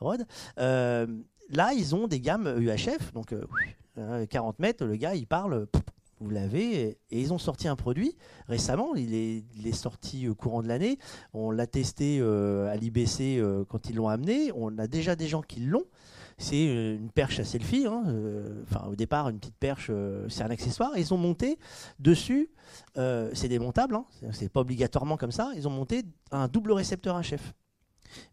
[0.00, 0.26] Rode.
[0.56, 3.34] là, ils ont des gammes UHF, donc
[4.30, 4.84] 40 mètres.
[4.84, 5.66] Le gars, il parle
[6.22, 6.98] vous l'avez.
[7.10, 8.16] Et ils ont sorti un produit
[8.48, 10.98] récemment, il est, sorti au courant de l'année.
[11.32, 14.52] On l'a testé euh, à l'IBC euh, quand ils l'ont amené.
[14.54, 15.84] On a déjà des gens qui l'ont.
[16.38, 17.86] C'est euh, une perche à selfie.
[17.86, 18.04] Hein,
[18.62, 19.90] enfin, au départ, une petite perche,
[20.28, 20.92] c'est un accessoire.
[20.96, 21.58] Ils ont monté
[21.98, 22.50] dessus,
[22.94, 25.50] c'est démontable, hein, c'est pas obligatoirement comme ça.
[25.56, 27.52] Ils ont monté un double récepteur HF.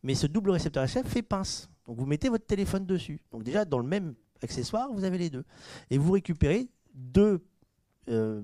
[0.03, 1.69] Mais ce double récepteur HF fait pince.
[1.85, 3.21] Donc vous mettez votre téléphone dessus.
[3.31, 5.45] Donc déjà, dans le même accessoire, vous avez les deux.
[5.89, 7.41] Et vous récupérez deux
[8.09, 8.41] euh,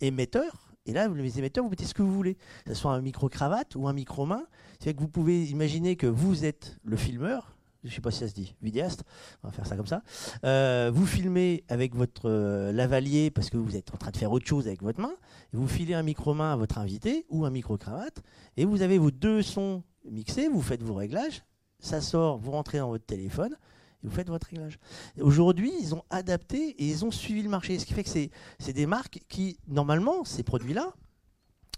[0.00, 2.34] émetteur Et là, les émetteurs, vous mettez ce que vous voulez.
[2.64, 4.44] Que ce soit un micro-cravate ou un micro-main.
[4.80, 8.18] C'est que vous pouvez imaginer que vous êtes le filmeur, je ne sais pas si
[8.18, 9.04] ça se dit, vidéaste,
[9.42, 10.02] on va faire ça comme ça.
[10.44, 14.32] Euh, vous filmez avec votre euh, lavalier parce que vous êtes en train de faire
[14.32, 15.14] autre chose avec votre main.
[15.52, 18.22] vous filez un micro-main à votre invité ou un micro-cravate.
[18.56, 21.44] Et vous avez vos deux sons mixés, vous faites vos réglages.
[21.78, 23.56] Ça sort, vous rentrez dans votre téléphone
[24.02, 24.78] vous faites votre réglage.
[25.20, 27.78] Aujourd'hui, ils ont adapté et ils ont suivi le marché.
[27.78, 30.94] Ce qui fait que c'est des marques qui, normalement, ces produits-là,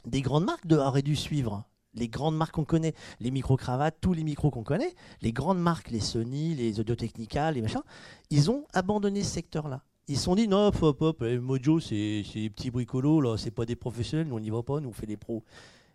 [0.06, 4.24] des grandes marques auraient dû suivre les grandes marques qu'on connaît, les micro-cravates, tous les
[4.24, 7.83] micros qu'on connaît, les grandes marques, les Sony, les Audio-Technica, les machins,
[8.30, 9.83] ils ont abandonné ce secteur-là.
[10.09, 13.50] Ils se sont dit non, hop, hop, les Mojo, c'est des petits bricolos, là, c'est
[13.50, 15.44] pas des professionnels, nous on n'y va pas, nous on fait des pros.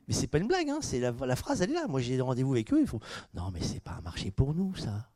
[0.07, 1.87] Mais c'est pas une blague, hein, c'est la, phrase elle est là.
[1.87, 2.99] Moi j'ai rendez-vous avec eux, ils font
[3.33, 5.09] non mais c'est pas un marché pour nous ça.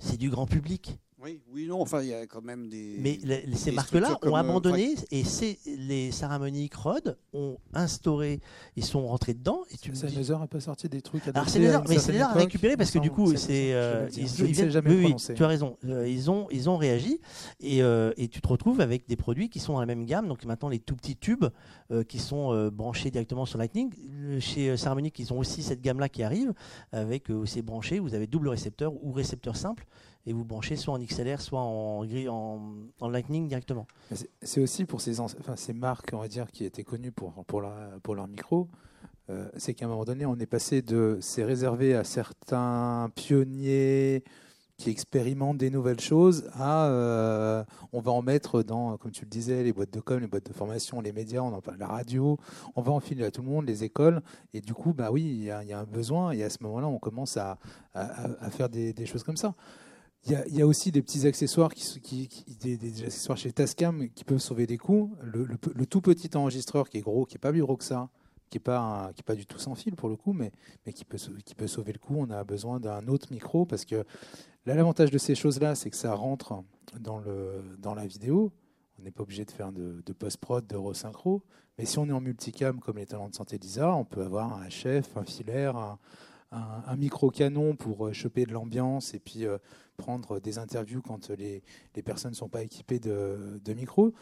[0.00, 0.98] C'est du grand public.
[1.22, 2.96] Oui, oui, non, enfin, il y a quand même des.
[2.98, 3.18] Mais
[3.54, 5.22] ces marques-là ont euh, abandonné et
[5.66, 8.40] les Saramonic Rod ont instauré,
[8.76, 9.60] ils sont rentrés dedans.
[9.70, 11.28] Et tu Sennheiser n'a pas sorti des trucs.
[11.28, 13.74] Alors Sennheiser, mais Sennheiser a récupéré parce que du coup, c'est.
[13.74, 15.76] Euh, ils, ils jamais oui, tu as raison.
[15.84, 17.20] Euh, ils ont, ils ont réagi
[17.60, 20.26] et, et, tu te retrouves avec des produits qui sont dans la même gamme.
[20.26, 21.46] Donc maintenant, les tout petits tubes
[22.08, 23.92] qui sont branchés directement sur Lightning.
[24.40, 26.54] Chez Saramonic, ils ont aussi cette gamme-là qui arrive
[26.92, 27.98] avec ces branchés.
[27.98, 29.86] Vous avez double récepteur ou récepteur simple
[30.26, 32.04] et vous branchez soit en XLR, soit en,
[33.00, 33.86] en, Lightning directement.
[34.42, 37.64] C'est aussi pour ces, enfin, ces marques, on va dire, qui étaient connues pour, pour,
[38.02, 38.68] pour leur micro,
[39.30, 44.24] euh, c'est qu'à un moment donné, on est passé de c'est réservé à certains pionniers
[44.76, 49.30] qui expérimentent des nouvelles choses à euh, on va en mettre dans, comme tu le
[49.30, 51.86] disais, les boîtes de com, les boîtes de formation, les médias, on en parle, la
[51.86, 52.38] radio,
[52.76, 54.22] on va en filer à tout le monde, les écoles.
[54.54, 56.32] Et du coup, bah oui, il y, a un besoin.
[56.32, 57.58] Et à ce moment-là, on commence à,
[57.92, 59.54] à, faire des, choses comme ça.
[60.26, 62.28] Il y, a, aussi des petits accessoires, qui,
[62.60, 65.16] des, accessoires chez Tascam qui peuvent sauver des coûts.
[65.22, 68.10] Le, tout petit enregistreur qui est gros, qui n'est pas plus gros que ça,
[68.50, 70.52] qui n'est pas, pas du tout sans fil pour le coup, mais,
[70.84, 72.16] mais qui, peut, qui peut sauver le coup.
[72.18, 74.04] On a besoin d'un autre micro parce que
[74.66, 76.64] l'avantage de ces choses-là, c'est que ça rentre
[76.98, 78.52] dans, le, dans la vidéo.
[78.98, 81.42] On n'est pas obligé de faire de, post-prod, de resynchro.
[81.78, 84.52] Mais si on est en multicam comme les talents de santé d'Isa, on peut avoir
[84.52, 85.98] un chef, un filaire, un,
[86.52, 89.58] un, micro canon pour euh, choper de l'ambiance et puis euh,
[89.96, 91.62] prendre des interviews quand les,
[91.94, 94.12] les personnes ne sont pas équipées de, de micros.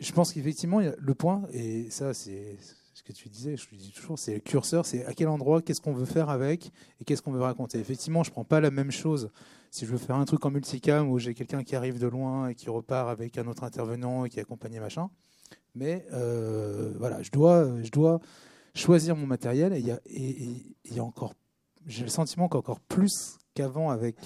[0.00, 2.56] Je pense qu'effectivement, le point, et ça c'est
[2.98, 5.62] ce que tu disais, je le dis toujours, c'est le curseur, c'est à quel endroit,
[5.62, 7.78] qu'est-ce qu'on veut faire avec et qu'est-ce qu'on veut raconter.
[7.78, 9.30] Effectivement, je ne prends pas la même chose
[9.70, 12.48] si je veux faire un truc en multicam où j'ai quelqu'un qui arrive de loin
[12.48, 15.10] et qui repart avec un autre intervenant et qui accompagne machin.
[15.76, 18.20] Mais euh, voilà, je dois, je dois
[18.74, 19.78] choisir mon matériel et
[20.84, 21.34] il y a, encore,
[21.86, 24.16] j'ai le sentiment qu'encore plus qu'avant avec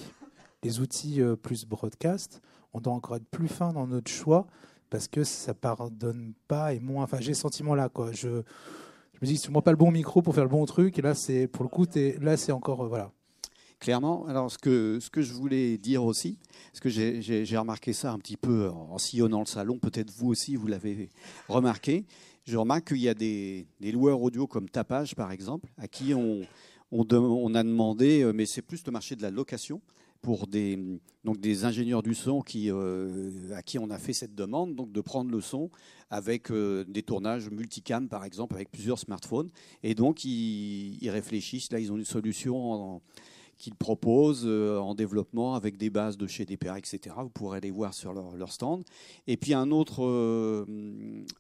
[0.63, 2.41] les outils euh, plus broadcast,
[2.73, 4.47] on doit encore être plus fin dans notre choix
[4.91, 7.05] parce que ça pardonne pas et moins.
[7.05, 8.13] Enfin, j'ai le sentiment là, quoi.
[8.13, 11.03] Je, me dis, tu prends pas le bon micro pour faire le bon truc, et
[11.03, 13.11] là, c'est pour le coup, es, là, c'est encore, euh, voilà.
[13.81, 14.27] Clairement.
[14.27, 16.39] Alors, ce que, ce que je voulais dire aussi,
[16.71, 20.55] parce que j'ai remarqué ça un petit peu en sillonnant le salon, peut-être vous aussi,
[20.55, 21.11] vous l'avez
[21.49, 22.05] remarqué,
[22.45, 26.45] je remarque qu'il y a des, loueurs audio comme Tapage, par exemple, à qui on,
[27.55, 29.81] a demandé, euh, mais c'est plus le marché de la location,
[30.21, 30.79] pour des,
[31.25, 34.93] donc des ingénieurs du son qui, euh, à qui on a fait cette demande, donc
[34.93, 35.69] de prendre le son
[36.11, 39.51] avec euh, des tournages multicam, par exemple, avec plusieurs smartphones.
[39.83, 41.73] Et donc, ils, réfléchissent.
[41.73, 43.01] Là, ils ont une solution
[43.63, 47.15] qu'ils proposent euh, en développement avec des bases de chez DPA, etc.
[47.19, 48.83] Vous pourrez les voir sur leur, stand.
[49.29, 50.67] Et puis un autre, euh,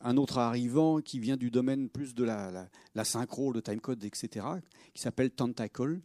[0.00, 4.46] un autre arrivant qui vient du domaine plus de la, la, synchro, le timecode, etc.,
[4.94, 5.98] qui s'appelle Tentacle,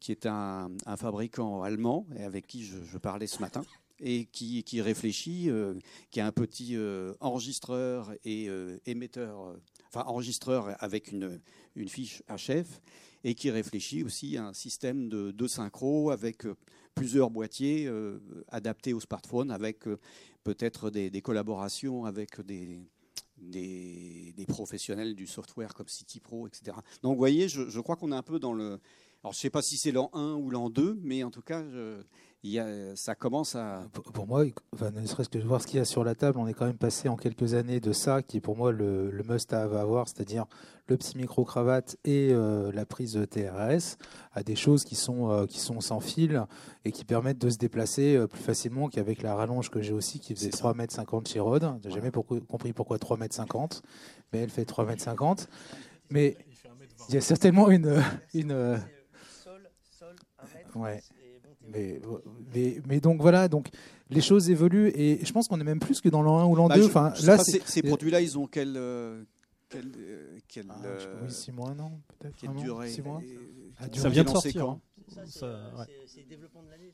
[0.00, 3.62] qui est un, fabricant allemand avec qui je, parlais ce matin
[4.00, 5.74] et qui, qui réfléchit, euh,
[6.10, 6.76] qui a un petit
[7.20, 8.48] enregistreur et
[8.86, 9.54] émetteur,
[9.86, 11.40] enfin enregistreur avec une,
[11.76, 12.80] une fiche HF
[13.24, 16.56] et qui réfléchit aussi à un système de, synchro avec euh,
[16.94, 19.98] plusieurs boîtiers euh, adaptés au smartphone, avec euh,
[20.44, 22.86] peut-être des, collaborations avec des,
[24.48, 26.76] professionnels du software comme CityPro, etc.
[27.02, 28.80] Donc vous voyez, je, crois qu'on est un peu dans le...
[29.22, 31.42] Alors je ne sais pas si c'est l'an 1 ou l'an 2, mais en tout
[31.42, 31.62] cas,
[32.42, 33.82] il y a, ça commence à.
[34.14, 36.38] Pour moi, enfin, ne serait-ce que de voir ce qu'il y a sur la table,
[36.38, 39.10] on est quand même passé en quelques années de ça, qui est pour moi le,
[39.10, 40.46] le must-have à avoir, c'est-à-dire
[40.90, 43.96] le petit micro-cravate et euh, la prise TRS,
[44.32, 46.44] à des choses qui sont, euh, qui sont sans fil
[46.84, 50.18] et qui permettent de se déplacer euh, plus facilement qu'avec la rallonge que j'ai aussi,
[50.18, 51.78] qui faisait 3,50 m chez Rode.
[51.82, 53.68] J'ai jamais compris pourquoi 3,50 m,
[54.32, 55.46] mais elle fait 3,50 m.
[56.10, 56.36] Mais
[57.08, 58.02] il y a certainement une.
[58.34, 58.80] une
[60.74, 61.02] ouais.
[61.72, 62.00] Mais,
[62.86, 63.68] mais, donc voilà, donc
[64.10, 66.54] les choses évoluent et je pense qu'on est même plus que dans l'an 1 ou
[66.56, 66.74] l'an 2.
[66.74, 69.22] Bah, enfin, là, ces produits-là, ils ont quel, euh,
[69.68, 69.92] quelle,
[70.48, 70.76] quelle ah,
[71.22, 72.36] oui, six mois, non Peut-être.
[72.36, 73.20] Quelle durée six mois
[73.94, 74.68] Ça vient de sortir.
[74.68, 74.80] Hein.
[76.06, 76.90] C'est développement de l'année.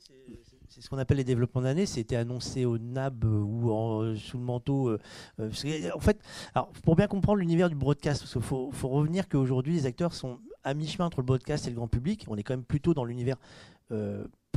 [0.69, 1.85] C'est ce qu'on appelle les développements d'année.
[1.85, 4.97] C'était annoncé au NAB ou en, sous le manteau.
[5.39, 6.19] en fait,
[6.53, 10.13] alors, pour bien comprendre l'univers du broadcast, parce qu'il faut, faut, revenir qu'aujourd'hui, les acteurs
[10.13, 12.25] sont à mi-chemin entre le broadcast et le grand public.
[12.27, 13.37] On est quand même plutôt dans l'univers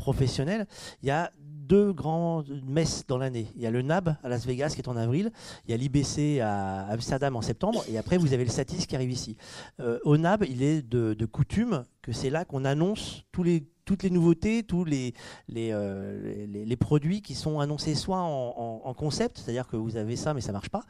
[0.01, 0.67] professionnel,
[1.03, 3.47] il y a deux grandes messes dans l'année.
[3.55, 5.31] Il y a le NAB à Las Vegas qui est en avril,
[5.65, 8.97] il y a l'IBC à Amsterdam en septembre, et après vous avez le Satis qui
[8.97, 9.37] arrive ici.
[9.79, 14.65] Euh, au NAB, il est de, coutume que c'est là qu'on annonce toutes les nouveautés,
[14.65, 20.35] tous euh, les, produits qui sont annoncés soit en, concept, c'est-à-dire que vous avez ça
[20.35, 20.83] mais ça marche pas,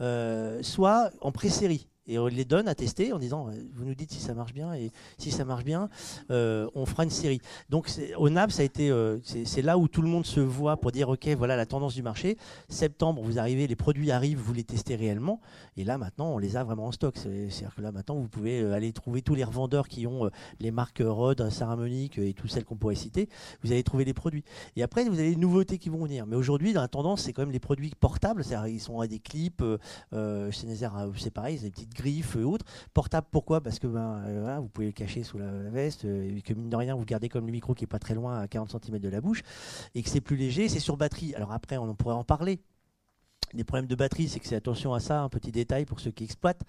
[0.00, 4.10] euh, soit en pré-série et on les donne à tester en disant vous nous dites
[4.10, 5.88] si ça marche bien et si ça marche bien
[6.30, 7.40] euh, on fera une série.
[7.68, 10.78] Donc au NAB ça a été euh, c'est là où tout le monde se voit
[10.78, 12.38] pour dire ok voilà la tendance du marché.
[12.68, 15.40] Septembre vous arrivez les produits arrivent vous les testez réellement.
[15.76, 17.14] Et là maintenant on les a vraiment en stock.
[17.16, 20.06] C'est à dire que là maintenant vous pouvez euh, aller trouver tous les revendeurs qui
[20.06, 23.28] ont les marques Rode Saramonic et toutes celles qu'on pourrait citer.
[23.62, 24.44] Vous allez trouver les produits.
[24.76, 26.26] Et après vous avez les nouveautés qui vont venir.
[26.26, 28.42] Mais aujourd'hui dans la tendance c'est quand même les produits portables.
[28.44, 29.62] C'est ils sont à des clips
[30.12, 30.66] euh, chez
[31.16, 32.64] c'est pareil c'est des petites griffes et autres.
[32.94, 33.60] Portable, pourquoi?
[33.60, 36.70] Parce que ben, euh, vous pouvez le cacher sous la, veste euh, et que mine
[36.70, 38.98] de rien, vous gardez comme le micro qui est pas très loin, à 40 cm
[38.98, 39.42] de la bouche,
[39.94, 40.68] et que c'est plus léger.
[40.68, 41.34] C'est sur batterie.
[41.34, 42.60] Alors après, on pourrait en parler.
[43.54, 46.10] Les problèmes de batterie, c'est que c'est attention à ça, un petit détail pour ceux
[46.10, 46.62] qui exploitent.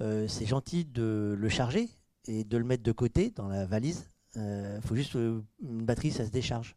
[0.00, 1.88] Euh, c'est gentil de le charger
[2.26, 4.10] et de le mettre de côté dans la valise.
[4.36, 6.74] Il faut juste une batterie, ça se décharge.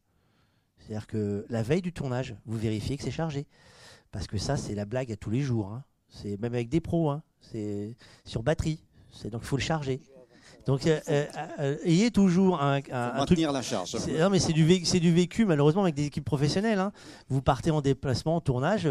[0.77, 3.47] C'est-à-dire que la veille du tournage, vous vérifiez que c'est chargé.
[4.11, 5.73] Parce que ça, c'est la blague à tous les jours.
[5.73, 5.83] Hein.
[6.09, 7.09] C'est même avec des pros.
[7.09, 7.23] Hein.
[7.41, 7.95] C'est
[8.25, 8.79] sur batterie.
[9.11, 10.01] C'est donc il faut le charger.
[10.67, 11.25] Donc euh, euh,
[11.59, 13.39] euh, ayez toujours un, un, truc.
[13.39, 13.95] la charge.
[14.19, 16.79] Non mais c'est du vécu malheureusement avec des équipes professionnelles.
[16.79, 16.91] Hein.
[17.29, 18.87] Vous partez en déplacement, en tournage,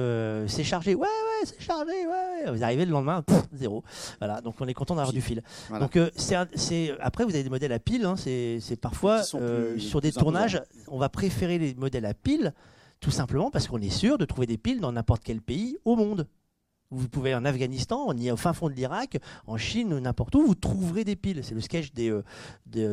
[0.49, 0.95] c'est chargé.
[0.95, 1.93] Ouais ouais c'est chargé.
[1.93, 3.85] Ouais, Vous arrivez le lendemain, zéro.
[4.19, 5.43] Voilà donc on est content d'avoir du fil.
[5.79, 8.07] Donc c'est après vous avez des modèles à pile.
[8.07, 8.17] Hein.
[8.17, 12.55] C'est parfois sur des tournages on va préférer les modèles à pile
[13.01, 15.95] tout simplement parce qu'on est sûr de trouver des piles dans n'importe quel pays au
[15.97, 16.27] monde.
[16.91, 19.19] Vous pouvez en Afghanistan, on y est au fin fond de l'Irak,
[19.49, 21.41] en Chine, n'importe où, vous trouverez des piles.
[21.43, 22.23] C'est le sketch des, euh,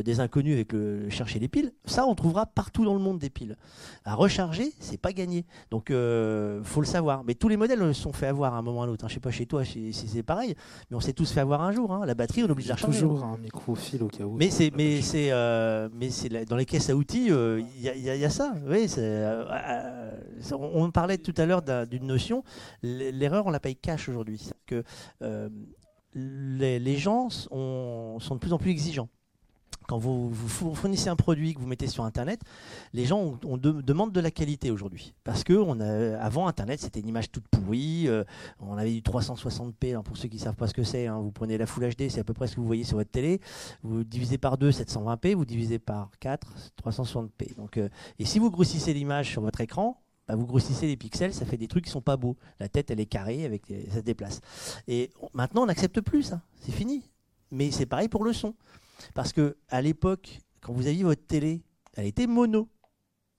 [0.02, 1.74] des, inconnus avec le chercher les piles.
[1.86, 3.56] Ça, on trouvera partout dans le monde des piles.
[4.04, 5.46] À recharger, c'est pas gagné.
[5.70, 7.24] Donc, euh, faut le savoir.
[7.24, 9.06] Mais tous les modèles se sont fait avoir à un moment ou à l'autre.
[9.06, 9.10] Hein.
[9.10, 10.56] Je sais pas chez toi si c'est pareil,
[10.90, 11.94] mais on s'est tous fait avoir un jour.
[11.94, 12.04] Hein.
[12.08, 13.00] La batterie, on oublie de la recharger.
[13.00, 14.38] Toujours un micro-fil au cas où.
[14.38, 18.26] Mais c'est, mais c'est, euh, mais c'est dans les caisses à outils, il y, y,
[18.26, 18.54] a ça.
[18.68, 18.88] Oui,
[20.52, 22.44] on parlait tout à l'heure d'une notion.
[22.82, 24.50] L'erreur, on la paye cash aujourd'hui.
[24.66, 24.84] que
[25.22, 25.50] euh,
[26.16, 29.10] les, gens sont, de plus en plus exigeants
[29.88, 32.42] quand vous, fournissez un produit que vous mettez sur Internet,
[32.94, 35.14] les gens ont, demandent de la qualité aujourd'hui.
[35.24, 35.80] Parce que on
[36.48, 38.08] Internet, c'était une image toute pourrie.
[38.08, 38.24] Euh,
[38.60, 39.96] on avait du 360p.
[39.96, 41.90] Hein, pour ceux qui ne savent pas ce que c'est, hein, vous prenez la Full
[41.90, 43.42] HD, c'est à peu près ce que vous voyez sur votre télé.
[43.82, 45.36] Vous divisez par 2, 720p.
[45.36, 46.48] Vous divisez par 4,
[46.84, 47.56] 360p.
[47.58, 51.34] Donc, euh, et si vous grossissez l'image sur votre écran, bah, vous grossissez les pixels,
[51.34, 52.38] ça fait des trucs qui sont pas beaux.
[52.60, 54.42] La tête, elle est carrée, avec ça se déplace.
[54.88, 56.42] Et maintenant, on n'accepte plus ça.
[56.62, 57.10] C'est fini.
[57.52, 58.56] Mais c'est pareil pour le son.
[59.14, 61.62] Parce que à l'époque, quand vous aviez votre télé,
[61.94, 62.70] elle était mono.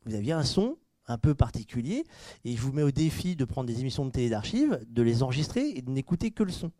[0.06, 2.04] Vous aviez un son un peu particulier.
[2.44, 5.22] Et je vous mets au défi de prendre des émissions de télé d'archives, de les
[5.22, 6.70] enregistrer et de n'écouter que le son.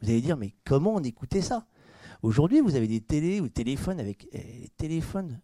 [0.00, 1.66] Vous allez dire, mais comment on écoutait ça?
[2.22, 4.28] Aujourd'hui, vous avez des télés ou téléphones avec.
[4.32, 5.40] Eh, téléphones,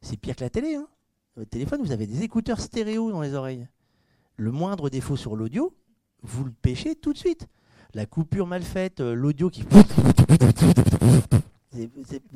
[0.00, 0.76] c'est pire que la télé.
[0.76, 0.88] Hein
[1.36, 3.68] votre téléphone, vous avez des écouteurs stéréo dans les oreilles.
[4.36, 5.74] Le moindre défaut sur l'audio,
[6.22, 7.46] vous le pêchez tout de suite.
[7.94, 9.64] La coupure mal faite, euh, l'audio qui...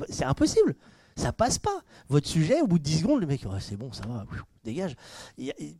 [0.09, 0.75] C'est impossible.
[1.15, 1.81] Ça passe pas.
[2.09, 4.25] Votre sujet, au bout de 10 secondes, le mec, c'est bon, ça va,
[4.63, 4.95] dégage.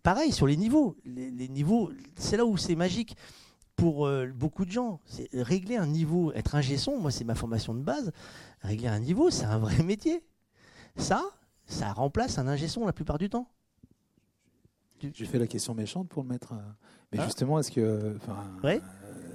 [0.03, 0.97] pareil, sur les niveaux.
[1.05, 3.15] Les, niveaux, c'est là où c'est magique
[3.75, 4.99] pour euh, beaucoup de gens.
[5.33, 8.11] Régler un niveau, être un son, moi c'est ma formation de base.
[8.61, 10.23] Régler un niveau, c'est un vrai métier.
[10.97, 11.23] Ça,
[11.71, 13.47] ça remplace un ingé son la plupart du temps.
[15.13, 16.53] J'ai fait la question méchante pour le mettre.
[16.53, 16.57] Euh,
[17.11, 17.25] mais ah.
[17.25, 18.15] justement, est-ce que.
[18.63, 18.81] Ouais.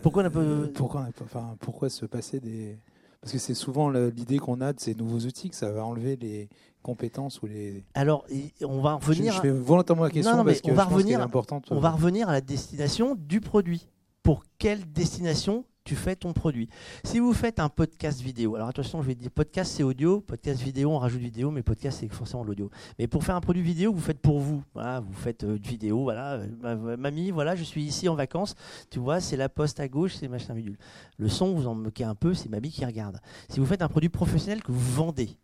[0.03, 0.41] Pourquoi on a pas...
[0.75, 2.79] pourquoi, enfin, pourquoi se passer des.
[3.21, 6.15] Parce que c'est souvent l'idée qu'on a de ces nouveaux outils que ça va enlever
[6.17, 6.49] les
[6.83, 7.85] compétences ou les.
[7.95, 8.25] Alors,
[8.63, 9.33] on va revenir.
[9.33, 11.67] Je, fais volontairement la question parce que on va revenir, importante.
[11.71, 13.89] On va revenir à la destination du produit.
[14.23, 16.69] Pour quelle destination tu fais ton produit.
[17.05, 20.61] Si vous faites un podcast vidéo, alors attention, je vais dire podcast c'est audio, podcast
[20.61, 22.71] vidéo on rajoute vidéo, mais podcast c'est forcément l'audio.
[22.99, 24.65] Mais pour faire un produit vidéo, vous faites pour vous.
[24.75, 28.57] Voilà, vous faites euh, une vidéo, voilà, euh, mamie, voilà, je suis ici en vacances,
[28.91, 30.77] tu vois, c'est la poste à gauche, c'est machin bidule.
[31.19, 33.21] Le son, vous en moquez un peu, c'est mamie qui regarde.
[33.49, 35.39] Si vous faites un produit professionnel que vous vendez,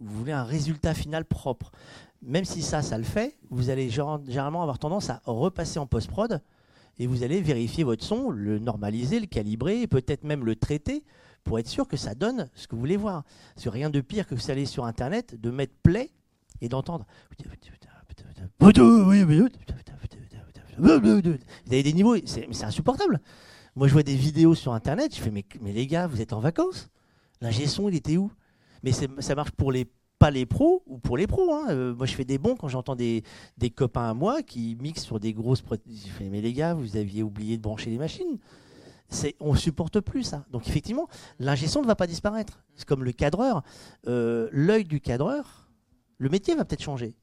[0.00, 1.70] vous voulez un résultat final propre,
[2.20, 6.42] même si ça, ça le fait, vous allez généralement avoir tendance à repasser en post-prod
[6.98, 11.04] et vous allez vérifier votre son, le normaliser, le calibrer, peut-être même le traiter
[11.42, 13.24] pour être sûr que ça donne ce que vous voulez voir.
[13.56, 16.10] C'est rien de pire que allez sur Internet, de mettre play
[16.60, 17.06] et d'entendre.
[18.58, 18.68] Vous
[21.70, 23.20] avez des niveaux, c'est insupportable.
[23.76, 26.32] Moi, je vois des vidéos sur Internet, je fais, mais, mais les gars, vous êtes
[26.32, 26.88] en vacances?
[27.40, 28.30] L'ingé son, il était où?
[28.82, 29.86] Mais ça marche pour les
[30.18, 31.52] pas les pros ou pour les pros.
[31.52, 31.66] Hein.
[31.70, 33.22] Euh, moi, je fais des bons quand j'entends des,
[33.74, 35.62] copains à moi qui mixent sur des grosses.
[35.86, 38.38] Je fais, mais les gars, vous aviez oublié de brancher les machines.
[39.40, 40.44] On ne supporte plus ça.
[40.50, 41.08] Donc, effectivement,
[41.38, 42.64] l'ingé ne va pas disparaître.
[42.74, 43.62] C'est comme le cadreur.
[44.06, 45.68] Euh, l'œil du cadreur,
[46.18, 47.16] le métier va peut-être changer.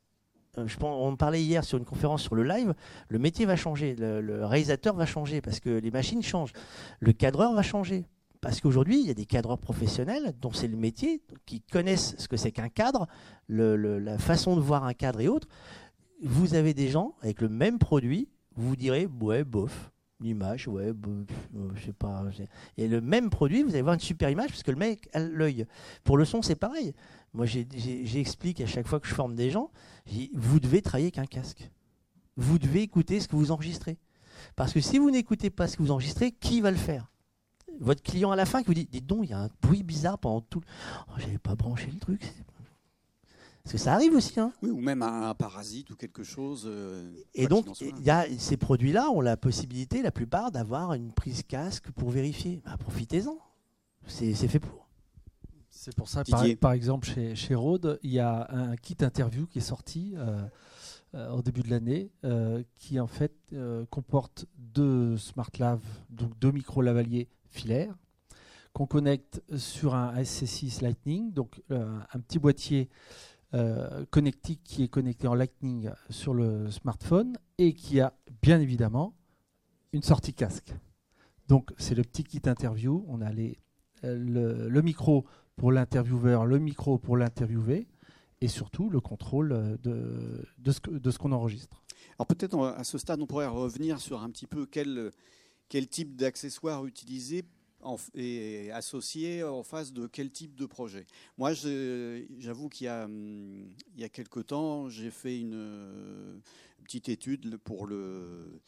[0.57, 2.73] Euh, je on parlait hier sur une conférence sur le live,
[3.07, 6.51] le métier va changer, le, réalisateur va changer parce que les machines changent,
[6.99, 8.05] le cadreur va changer.
[8.41, 12.27] Parce qu'aujourd'hui, il y a des cadreurs professionnels dont c'est le métier, qui connaissent ce
[12.27, 13.07] que c'est qu'un cadre,
[13.47, 15.47] la façon de voir un cadre et autres.
[16.23, 21.69] Vous avez des gens avec le même produit, vous direz, ouais, bof, l'image, ouais, euh,
[21.75, 22.23] je sais pas.
[22.77, 25.19] Et le même produit, vous allez voir une super image parce que le mec a
[25.19, 25.65] l'œil.
[26.03, 26.93] Pour le son, c'est pareil.
[27.33, 29.71] Moi, j'explique à chaque fois que je forme des gens,
[30.33, 31.71] vous devez travailler qu'un casque.
[32.37, 33.99] Vous devez écouter ce que vous enregistrez.
[34.55, 37.10] Parce que si vous n'écoutez pas ce que vous enregistrez, qui va le faire?
[37.81, 39.83] Votre client à la fin qui vous dit Dites donc, il y a un bruit
[39.83, 40.61] bizarre pendant tout.
[41.09, 42.21] Oh, J'avais pas branché le truc.
[43.63, 44.39] Parce que ça arrive aussi.
[44.39, 44.53] Hein.
[44.61, 46.63] Oui, ou même un, parasite ou quelque chose.
[46.65, 51.11] Euh, et donc, il y a, ces produits-là ont la possibilité, la plupart, d'avoir une
[51.11, 52.61] prise casque pour vérifier.
[52.65, 53.37] Bah, profitez-en.
[54.07, 54.87] C'est fait pour.
[55.69, 59.47] C'est pour ça, par, par, exemple, chez, chez Rode, il y a un kit interview
[59.47, 60.43] qui est sorti euh,
[61.15, 63.33] euh, au début de l'année, euh, qui en fait
[63.89, 67.95] comporte deux SmartLav, donc deux micros lavaliers filaires,
[68.73, 72.89] qu'on connecte sur un SC6 Lightning, donc un petit boîtier
[74.09, 79.13] connectique qui est connecté en Lightning sur le smartphone et qui a bien évidemment
[79.91, 80.73] une sortie casque.
[81.47, 83.03] Donc c'est le petit kit interview.
[83.09, 83.59] On a les,
[84.03, 85.25] le, le, micro
[85.55, 87.87] pour l'intervieweur, le micro pour l'interviewé
[88.41, 91.83] et surtout le contrôle euh, de, de ce, qu'on enregistre.
[92.17, 95.11] Alors peut-être à ce stade, on pourrait revenir sur un petit peu quel,
[95.71, 97.45] quel type d'accessoires utiliser
[98.13, 101.07] et associé en face de quel type de projet.
[101.37, 106.37] Moi, j'avoue qu'il y a, hum, y a quelque temps, j'ai fait une euh,
[106.83, 108.59] petite étude pour le,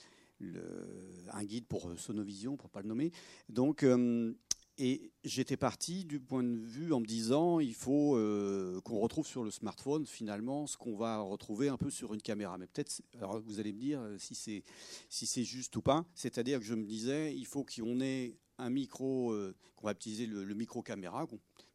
[1.33, 3.11] un guide pour Sonovision, pour ne pas le nommer.
[3.49, 4.33] Donc, hum,
[4.77, 9.27] et j'étais parti du point de vue en me disant il faut euh, qu'on retrouve
[9.27, 12.57] sur le smartphone finalement ce qu'on va retrouver un peu sur une caméra.
[12.57, 14.63] Mais peut-être, alors vous allez me dire euh, si c'est
[15.09, 16.05] si c'est juste ou pas.
[16.15, 20.25] C'est-à-dire que je me disais il faut qu'on ait un micro euh, qu'on va utiliser
[20.25, 21.27] le, micro caméra,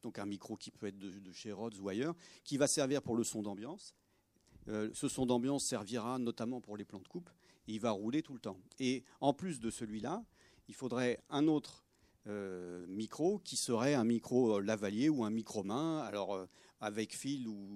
[0.02, 3.14] donc un micro qui peut être de, chez Rhodes ou ailleurs, qui va servir pour
[3.14, 3.94] le son d'ambiance.
[4.66, 7.30] ce son d'ambiance servira notamment pour les plans de coupe.
[7.66, 8.58] Et il va rouler tout le temps.
[8.78, 10.24] Et en plus de celui-là,
[10.68, 11.84] il faudrait un autre
[12.26, 16.46] euh, micro qui serait un micro euh, lavalier ou un micro main, alors euh,
[16.80, 17.66] avec fil ou,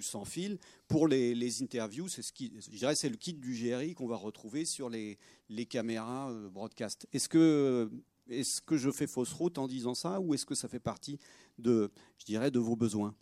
[0.00, 0.58] sans fil.
[0.86, 4.16] Pour les, interviews, c'est ce qui, je dirais, c'est le kit du GRI qu'on va
[4.16, 7.08] retrouver sur les, les caméras broadcast.
[7.12, 7.90] Est-ce que
[8.28, 11.18] est-ce que je fais fausse route en disant ça ou est-ce que ça fait partie
[11.58, 13.14] de, je dirais, de vos besoins?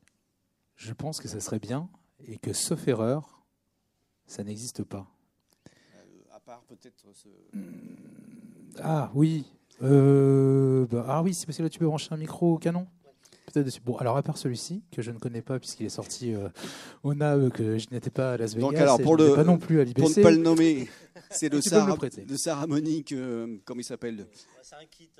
[0.74, 1.88] Je pense que ça serait bien
[2.26, 3.46] et que, sauf erreur,
[4.26, 5.08] ça n'existe pas.
[6.30, 7.28] à part peut-être ce...
[8.78, 9.46] Ah oui,
[9.82, 12.86] euh, bah, ah oui, c'est parce que là tu peux brancher un micro au canon
[13.52, 13.80] Peut-être dessus.
[13.84, 16.48] Bon, alors à part celui-ci, que je ne connais pas puisqu'il est sorti euh,
[17.04, 18.66] au NAE, que je n'étais pas à Las Vegas.
[18.66, 20.88] Donc alors, pour, le, pas non plus à pour ne pas le nommer,
[21.30, 21.96] c'est le, Sarah,
[22.28, 24.26] le Sarah Monique, euh, comment il s'appelle?
[24.62, 25.10] C'est un kit...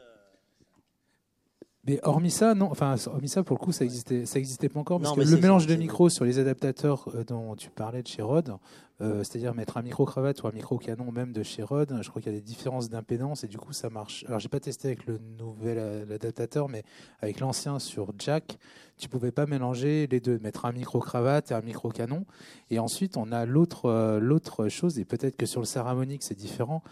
[1.87, 2.68] Mais hormis ça, non.
[2.70, 5.01] Enfin, hormis ça, pour le coup, ça existait, ça existait pas encore.
[5.01, 8.22] Parce que le mélange de micros sur les adaptateurs euh, dont tu parlais de chez
[8.22, 8.57] Rode,
[9.01, 12.09] euh, c'est-à-dire mettre un micro cravate ou un micro canon même de chez Rode, je
[12.09, 14.24] crois qu'il y a des différences d'impédance et du coup, ça marche.
[14.26, 16.82] Alors, j'ai pas testé avec le nouvel euh, adaptateur, mais
[17.20, 18.59] avec l'ancien sur Jack,
[18.97, 22.24] tu pouvais pas mélanger les deux, mettre un micro cravate et un micro canon.
[22.70, 26.82] Et ensuite, on a l'autre, l'autre chose, et peut-être que sur le Saramonic, c'est différent.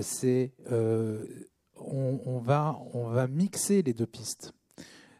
[0.00, 0.52] c'est
[1.86, 4.52] on, va, on va mixer les deux pistes.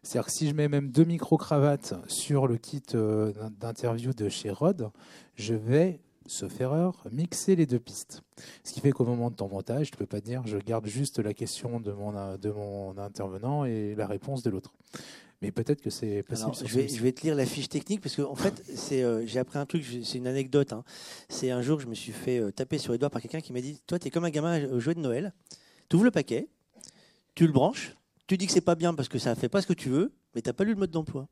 [0.03, 4.51] C'est-à-dire que si je mets même deux micro-cravates sur le kit euh, d'interview de chez
[4.51, 4.91] Rod,
[5.37, 8.23] je vais, sauf erreur, mixer les deux pistes.
[8.65, 10.87] Ce qui fait qu'au moment de ton montage, tu ne peux pas dire je garde
[10.87, 14.75] juste la question de mon, de mon intervenant et la réponse de l'autre.
[15.43, 16.53] Mais peut-être que c'est possible.
[16.65, 19.27] je, vais, je, vais, te lire la fiche technique parce que en fait, c'est, euh,
[19.27, 20.73] j'ai appris un truc, c'est une anecdote.
[20.73, 20.85] Hein.
[21.29, 23.53] C'est un jour, je me suis fait euh, taper sur les doigts par quelqu'un qui
[23.53, 25.33] m'a dit Toi, tu es comme un gamin au jouet de Noël.
[25.93, 26.49] Tu ouvres le paquet,
[27.35, 27.95] tu le branches,
[28.27, 30.13] tu dis que c'est pas bien parce que ça fait pas ce que tu veux,
[30.35, 31.29] mais tu n'as pas lu le mode d'emploi.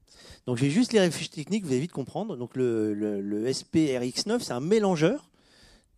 [0.46, 2.36] Donc j'ai juste les fiches techniques, vous allez vite comprendre.
[2.36, 5.30] Donc le, le, le SP RX9, c'est un mélangeur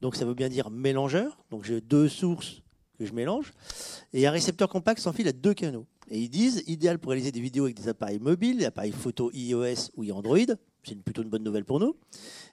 [0.02, 1.38] donc ça veut bien dire mélangeur.
[1.50, 2.60] Donc j'ai deux sources
[2.98, 3.52] que je mélange.
[4.12, 5.86] Et un récepteur compact sans fil à deux canaux.
[6.08, 9.30] Et ils disent, idéal pour réaliser des vidéos avec des appareils mobiles, des appareils photo
[9.32, 10.38] iOS ou Android.
[10.82, 11.96] C'est plutôt une bonne nouvelle pour nous.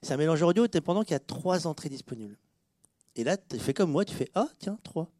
[0.03, 2.37] C'est un mélangeur audio pendant qu'il y a trois entrées disponibles.
[3.15, 5.11] Et là, tu fais comme moi, tu fais Ah, tiens, trois.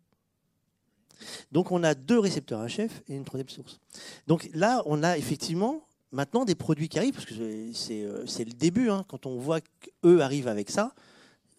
[1.52, 3.80] Donc on a deux récepteurs HF et une troisième source.
[4.28, 7.34] Donc là, on a effectivement maintenant des produits qui arrivent, parce que
[7.74, 9.06] c'est euh, le début, hein.
[9.08, 10.94] quand on voit qu'eux arrivent avec ça,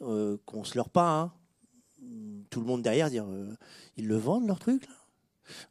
[0.03, 1.33] euh, qu'on se leurre pas, hein.
[2.51, 3.55] tout le monde derrière dire euh,
[3.97, 4.85] ils le vendent leur truc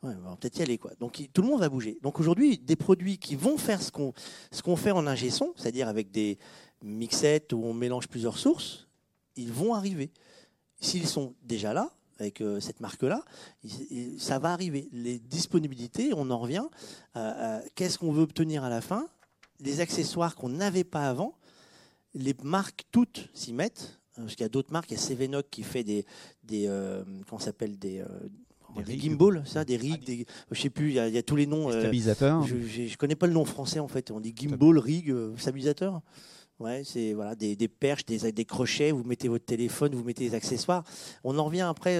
[0.03, 0.91] on va peut-être y aller quoi.
[0.99, 1.97] Donc tout le monde va bouger.
[2.01, 6.37] Donc aujourd'hui, des produits qui vont faire ce qu'on fait en ingé c'est-à-dire avec des
[6.83, 8.87] mixettes où on mélange plusieurs sources,
[9.35, 10.11] ils vont arriver.
[10.79, 13.23] S'ils sont déjà là, avec euh, cette marque-là,
[14.17, 14.89] ça va arriver.
[14.91, 16.65] Les disponibilités, on en revient.
[17.75, 19.07] Qu'est-ce qu'on veut obtenir à la fin?
[19.59, 21.35] Les accessoires qu'on n'avait pas avant,
[22.13, 23.99] les marques toutes s'y mettent.
[24.15, 26.05] Parce qu'il y a d'autres marques, il y a Sevenoc qui fait des,
[26.43, 27.03] des euh,
[27.39, 31.23] s'appelle des, euh, des, gimbals, ça, des rigs, des, je sais plus, il y, a,
[31.23, 31.69] tous les noms.
[31.69, 32.45] Euh, stabilisateurs.
[32.45, 34.11] je, ne connais pas le nom français en fait.
[34.11, 36.01] On dit gimbal, rig, stabilisateur.
[36.59, 40.83] Ouais, c'est voilà, des, perches, des, crochets, vous mettez votre téléphone, vous mettez des accessoires.
[41.23, 41.97] On en revient après,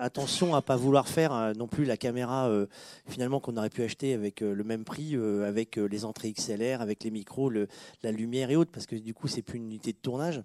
[0.00, 2.50] attention à pas vouloir faire non plus la caméra
[3.06, 7.12] finalement qu'on aurait pu acheter avec le même prix, avec les entrées XLR, avec les
[7.12, 10.42] micros, la lumière et autres, parce que du coup c'est plus une unité de tournage.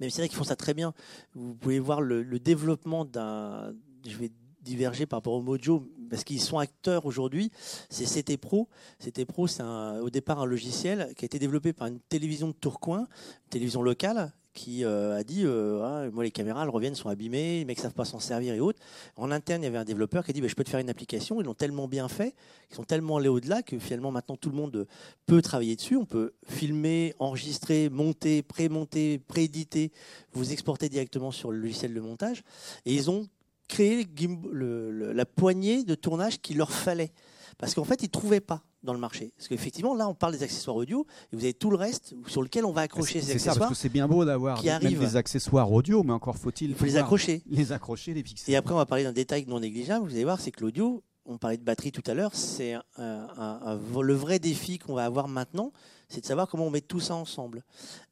[0.00, 0.92] Même c'est vrai qu'ils font ça très bien.
[1.34, 3.72] Vous pouvez voir le, développement d'un.
[4.06, 4.30] Je vais
[4.66, 7.50] diverger par rapport au Mojo parce qu'ils sont acteurs aujourd'hui.
[7.88, 8.68] C'est CT Pro.
[9.02, 12.52] CT Pro, c'est au départ un logiciel qui a été développé par une télévision de
[12.52, 16.94] Tourcoing, une télévision locale, qui euh, a dit euh, ah, moi les caméras elles reviennent
[16.94, 18.80] sont abîmées les mecs savent pas s'en servir et autres
[19.16, 20.80] en interne il y avait un développeur qui a dit bah, je peux te faire
[20.80, 22.34] une application ils l'ont tellement bien fait
[22.70, 24.86] ils sont tellement allés au-delà que finalement maintenant tout le monde
[25.26, 29.92] peut travailler dessus on peut filmer enregistrer monter pré-monter pré-éditer
[30.32, 32.42] vous exporter directement sur le logiciel de montage
[32.86, 33.28] et ils ont
[33.68, 34.06] créé
[34.52, 37.12] la poignée de tournage qu'il leur fallait
[37.58, 39.32] parce qu'en fait ils trouvaient pas dans le marché.
[39.36, 42.40] Parce qu'effectivement, là, on parle des accessoires audio et vous avez tout le reste sur
[42.40, 43.54] lequel on va accrocher ces accessoires.
[43.54, 46.86] C'est ça, parce que c'est bien beau d'avoir des accessoires audio, mais encore faut-il faut
[46.86, 47.42] les accrocher.
[47.50, 48.52] Les accrocher, les fixer.
[48.52, 50.06] Et après, on va parler d'un détail non négligeable.
[50.06, 54.14] Vous allez voir, c'est que l'audio, on parlait de batterie tout à l'heure, c'est le
[54.14, 55.72] vrai défi qu'on va avoir maintenant,
[56.08, 57.64] c'est de savoir comment on met tout ça ensemble.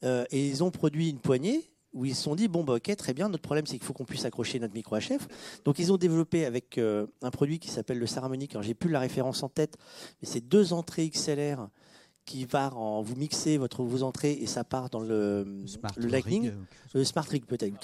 [0.03, 2.95] Euh, et ils ont produit une poignée où ils se sont dit bon bah ok
[2.97, 5.27] très bien notre problème c'est qu'il faut qu'on puisse accrocher notre micro HF
[5.65, 8.91] donc ils ont développé avec euh, un produit qui s'appelle le Saramonic alors j'ai plus
[8.91, 9.77] la référence en tête
[10.21, 11.69] mais c'est deux entrées XLR
[12.25, 15.47] qui va en vous mixer votre vos entrées et ça part dans le,
[15.97, 16.53] le Lightning,
[16.95, 17.75] le Smart Rig peut-être,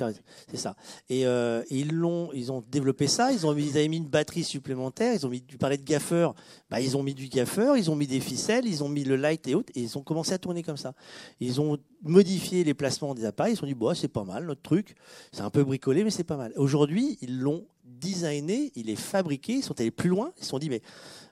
[0.50, 0.76] c'est ça.
[1.08, 4.44] Et, euh, ils l'ont, ils ont développé ça, ils ont ils avaient mis une batterie
[4.44, 6.34] supplémentaire, ils ont mis, tu parlais de gaffeur,
[6.70, 9.16] bah ils ont mis du gaffeur, ils ont mis des ficelles, ils ont mis le
[9.16, 10.94] light et autres, et ils ont commencé à tourner comme ça.
[11.40, 14.46] Ils ont modifié les placements des appareils, ils se sont dit bon c'est pas mal
[14.46, 14.94] notre truc,
[15.32, 16.52] c'est un peu bricolé mais c'est pas mal.
[16.56, 20.58] Aujourd'hui ils l'ont designé, il est fabriqué, ils sont allés plus loin, ils se sont
[20.58, 20.80] dit mais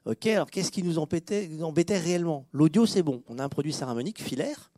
[0.07, 2.47] Ok, alors qu'est-ce qui nous embêtait, réellement?
[2.53, 3.23] L'audio, c'est bon.
[3.29, 4.71] On a un produit céramonique filaire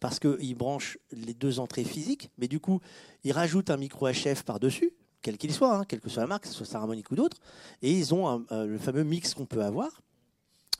[0.00, 2.80] parce qu'il branche les deux entrées physiques, mais du coup,
[3.22, 6.42] il rajoute un micro HF par-dessus, quel qu'il soit, hein, quelle que soit la marque,
[6.42, 7.38] que ce soit céramonique ou d'autres,
[7.82, 10.02] et ils ont le fameux mix qu'on peut avoir.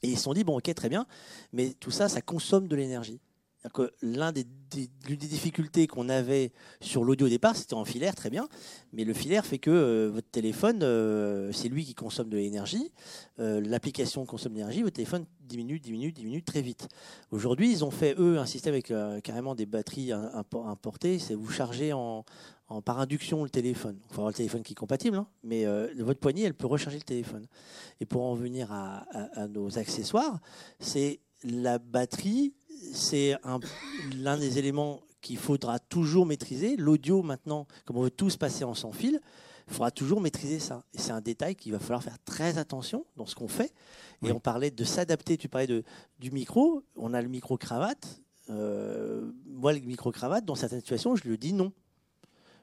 [0.03, 1.07] Et ils se sont dit, bon, ok, très bien,
[1.53, 3.21] mais tout ça, ça consomme de l'énergie
[3.71, 8.31] que l'un des, des, difficultés qu'on avait sur l'audio au départ, c'était en filaire, très
[8.31, 8.49] bien,
[8.93, 12.93] mais le filaire fait que euh, votre téléphone, euh, c'est lui qui consomme de l'énergie,
[13.39, 16.89] euh, l'application consomme de l'énergie, votre téléphone diminue, diminue, diminue très vite.
[17.31, 18.93] Aujourd'hui, ils ont fait, eux, un système avec
[19.23, 22.25] carrément des batteries importées, c'est vous chargez en,
[22.85, 23.99] par induction le téléphone.
[24.09, 25.67] Il faut avoir le téléphone qui est compatible, hein, mais
[25.99, 27.47] votre poignée, elle peut recharger le téléphone.
[28.01, 29.05] Et pour en venir à
[29.49, 30.41] nos accessoires,
[30.81, 32.55] c'est la batterie
[32.93, 33.37] c'est
[34.17, 36.77] l'un des éléments qu'il faudra toujours maîtriser.
[36.77, 39.21] L'audio, maintenant, comme on veut tous passer en sans fil,
[39.69, 40.85] il faudra toujours maîtriser ça.
[40.93, 43.73] Et c'est un détail qu'il va falloir faire très attention dans ce qu'on fait.
[44.25, 45.85] Et on parlait de s'adapter, tu parlais de,
[46.19, 48.21] du micro, on a le micro-cravate.
[48.51, 51.73] Euh, moi, le micro-cravate, dans certaines situations, je lui dis non.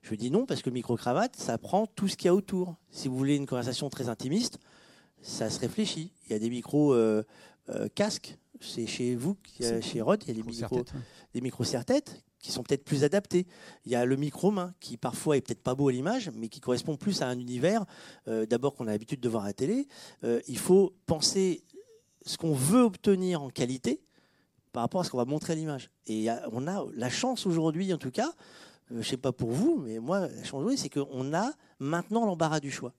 [0.02, 2.36] Je lui dis non parce que le micro-cravate, ça prend tout ce qu'il y a
[2.36, 2.76] autour.
[2.92, 4.60] Si vous voulez une conversation très intimiste,
[5.22, 6.14] ça se réfléchit.
[6.26, 7.24] Il y a des micros euh,
[7.70, 9.38] euh, casques c'est chez vous,
[9.82, 10.84] chez Rod, il y a des micros,
[11.34, 13.45] des micros serre-tête qui sont peut-être plus adaptés.
[13.86, 16.60] Il y a le micro-main qui parfois est peut-être pas beau à l'image, mais qui
[16.60, 17.86] correspond plus à un univers
[18.28, 19.88] euh, d'abord qu'on a l'habitude de voir à la télé.
[20.24, 21.64] Euh, il faut penser
[22.26, 24.01] ce qu'on veut obtenir en qualité
[24.72, 25.89] par rapport à ce qu'on va montrer à l'image.
[26.07, 28.30] Et on a la chance aujourd'hui, en tout cas,
[28.91, 31.51] euh, je ne sais pas pour vous, mais moi, la chance aujourd'hui, c'est qu'on a
[31.80, 32.93] maintenant l'embarras du choix.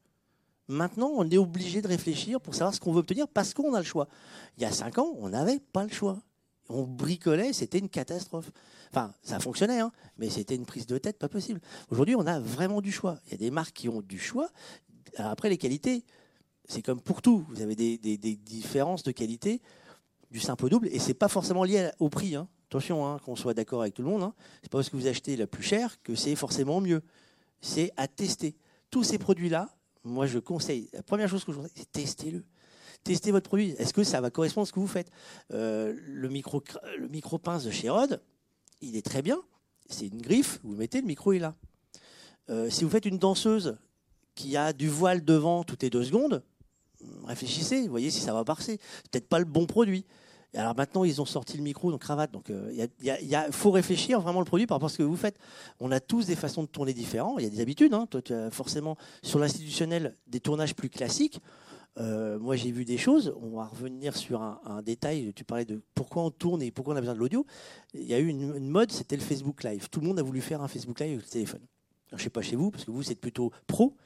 [0.71, 3.81] Maintenant, on est obligé de réfléchir pour savoir ce qu'on veut obtenir parce qu'on a
[3.81, 4.07] le choix.
[4.57, 6.23] Il y a cinq ans, on n'avait pas le choix.
[6.68, 8.53] On bricolait, c'était une catastrophe.
[8.93, 11.61] Enfin, ça fonctionnait, hein, mais c'était une prise de tête pas possible.
[11.91, 13.18] Aujourd'hui, on a vraiment du choix.
[13.27, 14.49] Il y a des marques qui ont du choix.
[15.16, 16.05] après, les qualités,
[16.68, 17.45] c'est comme pour tout.
[17.49, 17.99] Vous avez des,
[18.37, 19.61] différences de qualité
[20.31, 22.37] du simple au double, et c'est pas forcément lié au prix.
[22.37, 22.47] Hein.
[22.68, 24.33] Attention, hein, qu'on soit d'accord avec tout le monde.
[24.62, 27.03] C'est pas parce que vous achetez la plus chère que c'est forcément mieux.
[27.61, 28.57] C'est à tester.
[28.93, 29.68] Tous ces produits-là,
[30.05, 30.88] moi je conseille.
[30.92, 32.44] La première chose que je conseille, c'est testez-le.
[33.05, 33.70] Testez votre produit.
[33.78, 35.11] Est-ce que ça va correspondre à ce que vous faites?
[35.53, 36.62] Euh, Le micro,
[36.98, 37.90] le micro pince de chez
[38.82, 39.38] il est très bien.
[39.88, 40.61] C'est une griffe.
[40.62, 41.55] Vous mettez le micro est là.
[42.48, 43.78] Euh, si vous faites une danseuse
[44.34, 46.42] qui a du voile devant toutes les deux secondes,
[47.24, 48.78] réfléchissez, voyez si ça va passer.
[49.11, 50.05] Peut-être pas le bon produit.
[50.55, 52.32] Alors maintenant, ils ont sorti le micro, donc cravate.
[52.32, 55.38] Donc il euh, faut réfléchir vraiment le produit par rapport à ce que vous faites.
[55.78, 57.36] On a tous des façons de tourner différentes.
[57.38, 57.94] Il y a des habitudes.
[57.94, 58.07] Hein.
[58.11, 61.40] Toi, tu as forcément sur l'institutionnel des tournages plus classiques.
[61.98, 63.34] Euh, moi, j'ai vu des choses.
[63.40, 65.32] On va revenir sur un, détail.
[65.34, 67.46] Tu parlais de pourquoi on tourne et pourquoi on a besoin de l'audio.
[67.94, 69.88] Il y a eu une, mode, c'était le Facebook Live.
[69.90, 71.62] Tout le monde a voulu faire un Facebook Live avec le téléphone.
[72.11, 73.96] Je ne sais pas chez vous, parce que vous, c'est plutôt pro.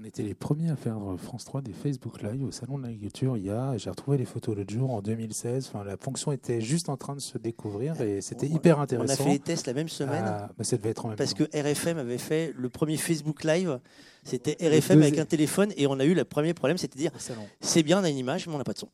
[0.00, 2.84] On était les premiers à faire euh, France 3 des Facebook Live au Salon de
[2.84, 3.36] l'Agriculture.
[3.36, 5.68] Il y a, j'ai retrouvé les photos l'autre jour en 2016.
[5.68, 9.12] Enfin, la fonction était juste en train de se découvrir et c'était hyper intéressant.
[9.12, 10.24] On a fait les tests la même semaine.
[10.26, 13.44] Ah, bah, ça devait être en même parce que RFM avait fait le premier Facebook
[13.44, 13.78] Live.
[14.24, 17.12] C'était RFM avec un téléphone et on a eu le premier problème, c'était de dire
[17.60, 18.88] c'est bien, on a une image, mais on n'a pas de son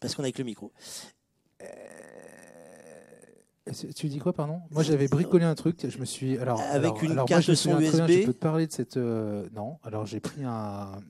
[0.00, 0.72] parce qu'on a avec le micro.
[3.96, 4.60] Tu dis quoi, pardon?
[4.72, 5.86] Moi, j'avais bricolé un truc.
[5.88, 8.08] Je me suis alors avec une carte de son USB.
[8.08, 9.78] je peux te parler de cette euh, non.
[9.84, 11.00] Alors, j'ai pris un,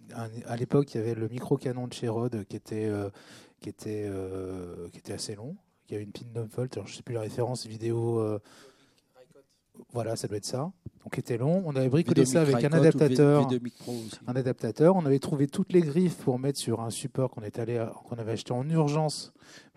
[0.47, 3.09] À l'époque, il y avait le micro canon de chez Rode qui était euh,
[3.61, 5.57] qui était euh, qui était assez long.
[5.89, 6.77] Il y avait une pin 9 volts.
[6.77, 8.23] Alors, je sais plus la référence vidéo.
[9.91, 10.71] Voilà, ça doit être ça.
[11.05, 11.63] Donc, était long.
[11.65, 13.49] On avait bricolé ça avec un adaptateur.
[14.27, 14.95] Un adaptateur.
[14.95, 18.17] On avait trouvé toutes les griffes pour mettre sur un support qu'on est allé, qu'on
[18.17, 19.33] avait acheté en urgence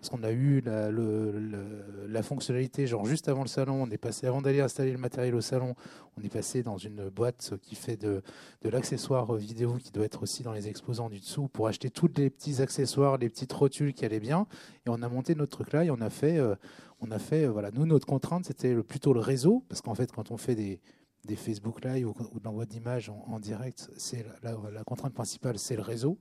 [0.06, 4.40] parce qu'on a eu la, fonctionnalité, genre juste avant le salon, on est passé, avant
[4.40, 5.74] d'aller installer le matériel au salon,
[6.16, 8.22] on est passé dans une boîte qui fait de,
[8.62, 12.30] l'accessoire vidéo qui doit être aussi dans les exposants du dessous pour acheter tous les
[12.30, 14.46] petits accessoires, les petites rotules qui allaient bien.
[14.86, 16.54] Et on a monté notre truc là et on a fait, euh,
[17.00, 20.12] on a fait, euh, voilà, nous notre contrainte c'était plutôt le réseau, parce qu'en fait
[20.12, 20.80] quand on fait des
[21.24, 25.82] des Facebook Live ou, de l'envoi d'images en, direct, c'est la contrainte principale, c'est le
[25.82, 26.18] réseau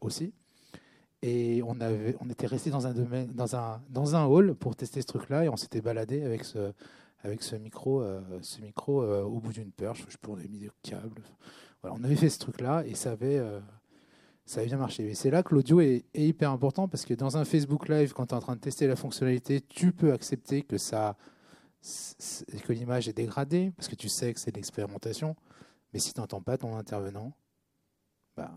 [0.00, 0.32] aussi.
[1.22, 4.76] Et on, avait, on était resté dans un, domaine, dans, un, dans un hall pour
[4.76, 6.72] tester ce truc-là et on s'était baladé avec ce,
[7.24, 10.06] avec ce micro, euh, ce micro euh, au bout d'une perche.
[10.08, 11.22] Je on avait mis des câbles.
[11.82, 13.60] Voilà, on avait fait ce truc-là et ça avait, euh,
[14.46, 15.10] ça avait bien marché.
[15.10, 18.26] Et c'est là que l'audio est, hyper important parce que dans un Facebook Live, quand
[18.26, 21.16] tu es en train de tester la fonctionnalité, tu peux accepter que, ça,
[21.82, 25.34] que l'image est dégradée parce que tu sais que c'est de l'expérimentation.
[25.92, 27.32] Mais si tu n'entends pas ton intervenant,
[28.36, 28.52] bah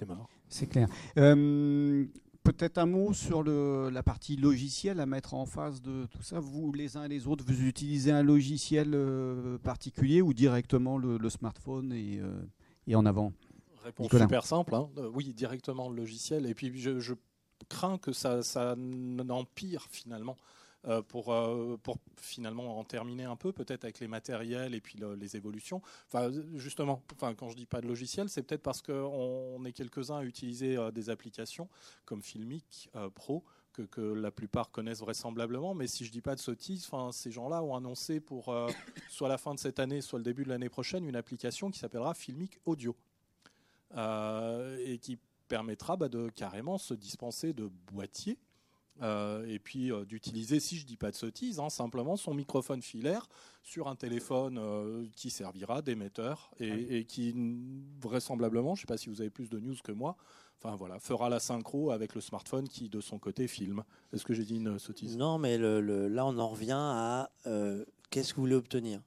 [0.00, 0.28] t'es mort.
[0.48, 0.88] C'est clair.
[1.18, 2.06] Euh,
[2.42, 6.40] peut-être un mot sur le, la partie logicielle à mettre en face de tout ça.
[6.40, 11.30] Vous, les uns et les autres, vous utilisez un logiciel euh, particulier ou directement le,
[11.30, 12.42] smartphone et, euh,
[12.86, 13.32] et, en avant?
[13.84, 14.74] Réponse super simple.
[14.74, 14.88] Hein.
[15.14, 16.46] oui, directement le logiciel.
[16.46, 17.14] Et puis je, je
[17.68, 20.59] crains que ça, ça n'empire finalement euh,
[21.08, 25.36] pour, euh, pour finalement en terminer un peu, peut-être avec les matériels et puis les
[25.36, 25.82] évolutions.
[26.06, 30.18] Enfin, justement, enfin, quand je dis pas de logiciel, c'est peut-être parce qu'on est quelques-uns
[30.18, 31.68] à utiliser euh, des applications
[32.04, 33.44] comme Filmic Pro.
[33.92, 37.62] Que, la plupart connaissent vraisemblablement, mais si je dis pas de sottises, enfin, ces gens-là
[37.62, 38.54] ont annoncé pour
[39.08, 41.78] soit la fin de cette année, soit le début de l'année prochaine, une application qui
[41.78, 42.94] s'appellera Filmic Audio
[43.96, 45.18] et qui
[45.48, 48.38] permettra bah, de carrément se dispenser de boîtiers
[49.02, 52.82] euh, et puis euh, d'utiliser, si je dis pas de sottises, hein, simplement son microphone
[52.82, 53.28] filaire
[53.62, 57.34] sur un téléphone euh, qui servira d'émetteur et, qui
[58.00, 60.16] vraisemblablement, je ne sais pas si vous avez plus de news que moi,
[60.58, 63.84] enfin voilà, fera la synchro avec le smartphone qui de son côté filme.
[64.12, 65.16] Est-ce que j'ai dit une sottise?
[65.16, 67.30] Non, mais là on en revient à
[68.10, 69.00] qu'est-ce que vous voulez obtenir?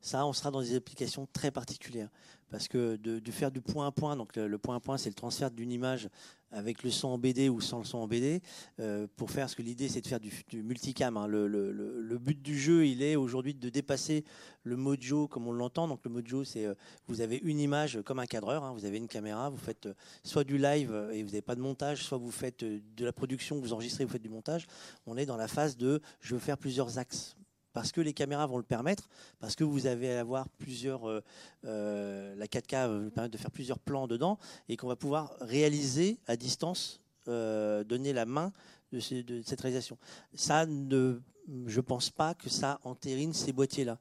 [0.00, 2.10] Ça, on sera dans des applications très particulières.
[2.50, 5.14] Parce que de, faire du point à point, donc le, point à point, c'est le
[5.14, 6.08] transfert d'une image
[6.52, 8.42] avec le son en BD ou sans le son en BD,
[8.80, 10.32] euh, pour faire ce que l'idée, c'est de faire du,
[10.62, 11.16] multicam.
[11.16, 11.26] Hein.
[11.26, 14.24] Le, but du jeu, il est aujourd'hui de dépasser
[14.64, 15.86] le mojo comme on l'entend.
[15.86, 16.74] Donc le mojo, c'est euh,
[17.06, 18.72] vous avez une image comme un cadreur, hein.
[18.72, 19.94] vous avez une caméra, vous faites euh,
[20.24, 23.60] soit du live et vous n'avez pas de montage, soit vous faites de la production,
[23.60, 24.66] vous enregistrez, vous faites du montage.
[25.06, 27.36] On est dans la phase de je veux faire plusieurs axes
[27.72, 29.08] parce que les caméras vont le permettre,
[29.38, 31.22] parce que vous avez à avoir plusieurs, euh,
[31.64, 35.36] euh, la 4K va vous permettre de faire plusieurs plans dedans, et qu'on va pouvoir
[35.40, 38.52] réaliser à distance, euh, donner la main
[38.92, 39.98] de, cette réalisation.
[40.34, 41.20] Ça ne,
[41.66, 43.98] je pense pas que ça entérine ces boîtiers-là.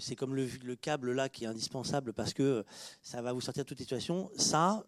[0.00, 2.64] c'est comme le, câble là qui est indispensable parce que
[3.00, 4.30] ça va vous sortir de toute situation.
[4.36, 4.84] Ça,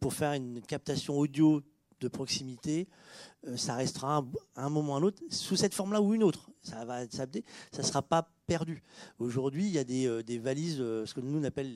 [0.00, 1.62] pour faire une captation audio
[2.00, 2.88] de proximité,
[3.46, 4.26] euh, ça restera un,
[4.56, 6.50] un moment ou un autre, sous cette forme-là ou une autre.
[6.62, 8.82] Ça va s'adapter, ça ne sera pas perdu.
[9.18, 11.72] Aujourd'hui, il y a des, euh, valises, euh, ce que nous on appelle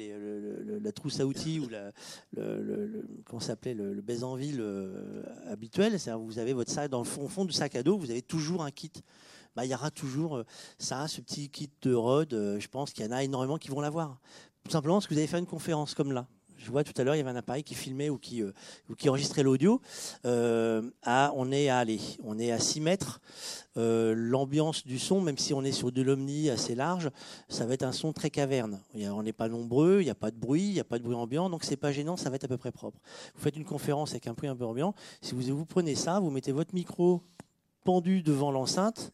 [0.82, 1.92] la trousse à outils ou la,
[2.36, 4.64] le, comment s'appelait le, le en ville
[5.46, 5.96] habituel.
[6.18, 8.70] Vous avez votre sac dans le fond, du sac à dos, vous avez toujours un
[8.70, 8.92] kit.
[9.56, 10.44] Bah, il y aura toujours
[10.78, 12.30] ça, ce petit kit de Rod.
[12.32, 14.20] je pense qu'il y en a énormément qui vont l'avoir.
[14.64, 16.26] Tout simplement parce que vous allez faire une conférence comme là
[16.60, 18.52] je vois tout à l'heure, il y avait un appareil qui filmait ou qui, euh,
[18.98, 19.80] qui enregistrait l'audio.
[20.26, 21.84] Euh, on est à
[22.22, 23.20] on est à 6 mètres.
[23.76, 27.10] Euh, l'ambiance du son, même si on est sur de l'omni assez large,
[27.48, 28.80] ça va être un son très caverne.
[28.94, 31.04] On n'est pas nombreux, il n'y a pas de bruit, il n'y a pas de
[31.04, 32.98] bruit ambiant, donc c'est pas gênant, ça va être à peu près propre.
[33.34, 34.94] Vous faites une conférence avec un bruit un peu ambiant.
[35.22, 37.22] Si vous, vous prenez ça, vous mettez votre micro
[37.84, 39.12] pendu devant l'enceinte,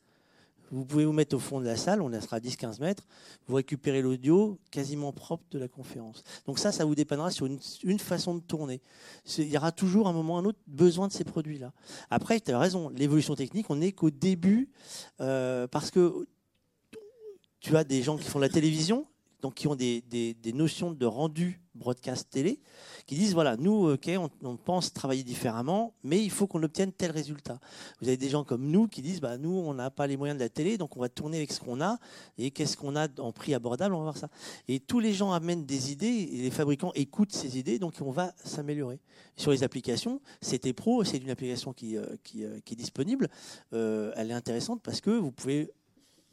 [0.70, 3.04] vous pouvez vous mettre au fond de la salle, on sera à 10-15 mètres,
[3.46, 6.22] vous récupérez l'audio quasiment propre de la conférence.
[6.46, 8.80] Donc ça, ça vous dépannera sur une, façon de tourner.
[9.38, 11.72] Il y aura toujours un moment ou un autre besoin de ces produits-là.
[12.10, 14.70] Après, tu as raison, l'évolution technique, on n'est qu'au début,
[15.20, 16.26] euh, parce que
[17.60, 19.06] tu as des gens qui font de la télévision,
[19.42, 20.02] donc qui ont des,
[20.54, 22.58] notions de rendu broadcast télé,
[23.06, 24.10] qui disent voilà, nous, ok,
[24.42, 27.60] on, pense travailler différemment, mais il faut qu'on obtienne tel résultat.
[28.00, 30.38] Vous avez des gens comme nous qui disent bah, nous, on n'a pas les moyens
[30.38, 31.98] de la télé, donc on va tourner avec ce qu'on a,
[32.38, 34.28] et qu'est-ce qu'on a en prix abordable, on va voir ça.
[34.68, 38.10] Et tous les gens amènent des idées, et les fabricants écoutent ces idées, donc on
[38.10, 39.00] va s'améliorer.
[39.36, 42.06] Sur les applications, CT Pro, c'est une application qui, euh,
[42.36, 43.28] euh, qui est disponible.
[43.74, 45.70] Euh, elle est intéressante parce que vous pouvez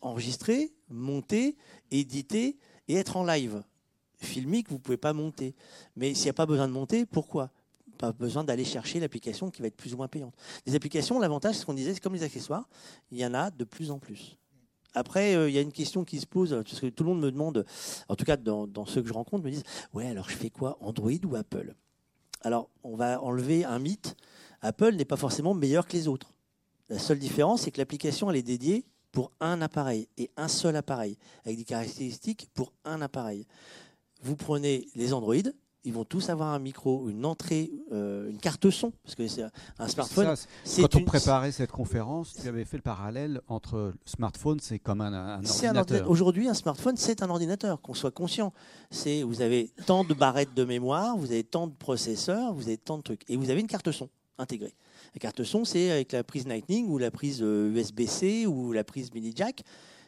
[0.03, 1.55] enregistrer, monter,
[1.91, 3.63] éditer et être en live
[4.17, 5.53] filmique, vous ne pouvez pas monter.
[5.95, 7.51] Mais s'il n'y a pas besoin de monter, pourquoi?
[7.97, 10.33] Pas besoin d'aller chercher l'application qui va être plus ou moins payante.
[10.65, 12.67] Les applications, l'avantage, c'est ce qu'on disait, c'est comme les accessoires,
[13.11, 14.37] il y en a de plus en plus.
[14.95, 17.21] Après, euh, il y a une question qui se pose, parce que tout le monde
[17.21, 17.65] me demande,
[18.09, 19.63] en tout cas dans, ceux que je rencontre, me disent
[19.93, 21.75] Ouais, alors je fais quoi Android ou Apple?
[22.41, 24.15] Alors, on va enlever un mythe
[24.61, 26.33] Apple n'est pas forcément meilleur que les autres.
[26.89, 30.75] La seule différence, c'est que l'application, elle est dédiée pour un appareil et un seul
[30.75, 33.45] appareil, avec des caractéristiques pour un appareil
[34.23, 35.35] vous prenez les Android,
[35.85, 39.43] ils vont tous avoir un micro, une entrée, euh, une carte son, parce que c'est
[39.79, 40.33] un smartphone.
[40.77, 45.01] quand on préparait cette conférence, tu avais fait le parallèle entre le smartphone, c'est comme
[45.01, 46.09] un, ordinateur.
[46.09, 48.53] Aujourd'hui, un smartphone, c'est un ordinateur, qu'on soit conscient.
[48.91, 52.77] C'est vous avez tant de barrettes de mémoire, vous avez tant de processeurs, vous avez
[52.77, 54.75] tant de trucs, et vous avez une carte son intégrée.
[55.13, 58.83] La carte son, c'est avec la prise Lightning ou la prise USB-C euh, ou la
[58.83, 59.63] prise mini jack.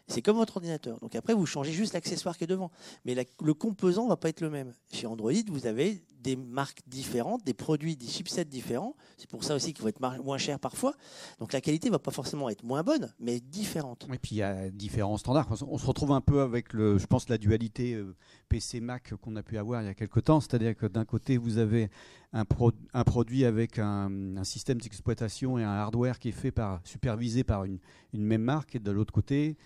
[0.08, 1.00] C'est comme votre ordinateur.
[1.00, 2.72] Donc après, vous changez juste l'accessoire qui est devant.
[3.06, 4.74] Mais le composant ne va pas être le même.
[4.92, 8.96] Chez Android, vous avez des marques différentes, des produits, des chipsets différents.
[9.18, 10.96] C'est pour ça aussi qu'ils vont être moins chers parfois.
[11.40, 14.08] Donc la qualité ne va pas forcément être moins bonne, mais différente.
[14.12, 15.48] Et puis il y a différents standards.
[15.68, 18.16] On se retrouve un peu avec, le, je pense, la dualité euh,
[18.50, 20.40] PC-Mac qu'on a pu avoir il y a quelques temps.
[20.40, 21.92] C'est-à-dire que d'un côté, vous avez
[22.34, 24.10] un, produit avec un,
[24.44, 27.80] système d'exploitation et un hardware qui est fait par, supervisé par une
[28.14, 28.76] même marque.
[28.76, 29.58] Et de l'autre côté,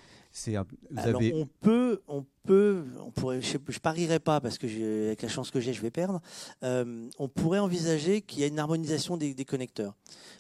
[0.98, 4.68] alors, on peut, on peut, on pourrait, je, ne parierai pas parce que
[5.08, 6.22] avec la chance que j'ai, je vais perdre.
[6.64, 9.96] Euh, on pourrait envisager qu'il y ait une harmonisation des, connecteurs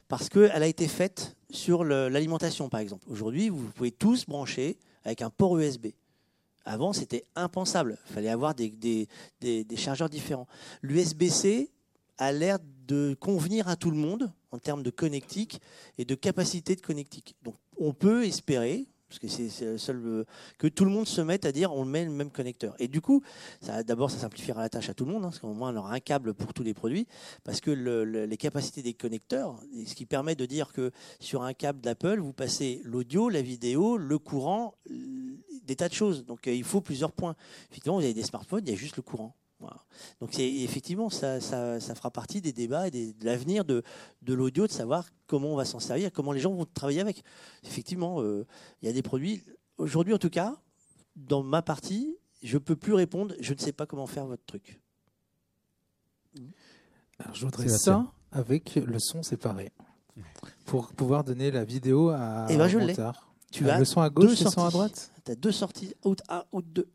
[0.08, 3.06] parce qu'elle a été faite sur l'alimentation, par exemple.
[3.10, 5.88] Aujourd'hui, vous pouvez tous brancher avec un port USB.
[6.66, 7.98] Avant, c'était impensable.
[8.10, 9.08] Il fallait avoir des, des,
[9.64, 10.48] des chargeurs différents.
[10.82, 11.72] L'USB-C
[12.18, 15.62] a l'air de convenir à tout le monde en termes de connectique
[15.98, 17.36] et de capacité de connectique.
[17.44, 20.24] Donc, on peut espérer, parce que c'est seul euh,
[20.58, 22.76] que tout le monde se mette à dire on met le même connecteur.
[22.80, 23.22] Et du coup,
[23.86, 25.94] d'abord, ça simplifiera la tâche à tout le monde, hein, parce qu'au moins on aura
[25.94, 27.08] un câble pour tous les produits,
[27.44, 31.82] parce que les capacités des connecteurs, ce qui permet de dire que sur un câble
[31.82, 34.76] d'Apple, vous passez l'audio, la vidéo, le courant,
[35.70, 36.26] des tas de choses.
[36.26, 37.36] Donc euh, il faut plusieurs points.
[37.72, 39.36] Effectivement, vous avez des smartphones, il y a juste le courant.
[40.22, 43.84] Donc effectivement, ça, fera partie des débats et de l'avenir de,
[44.28, 47.24] l'audio, de savoir comment on va s'en servir, comment les gens vont travailler avec.
[47.64, 48.46] Effectivement, euh,
[48.82, 49.44] il y a des produits.
[49.78, 50.56] Aujourd'hui, en tout cas,
[51.16, 54.46] dans ma partie, je ne peux plus répondre, je ne sais pas comment faire votre
[54.46, 54.80] truc.
[57.20, 59.72] Alors, je voudrais ça avec le son séparé
[60.66, 62.78] pour pouvoir donner la vidéo à eh ben, je
[63.52, 65.12] Tu euh, as le son à gauche et le son à droite?
[65.26, 66.88] Tu as deux sorties, out 1, out 2.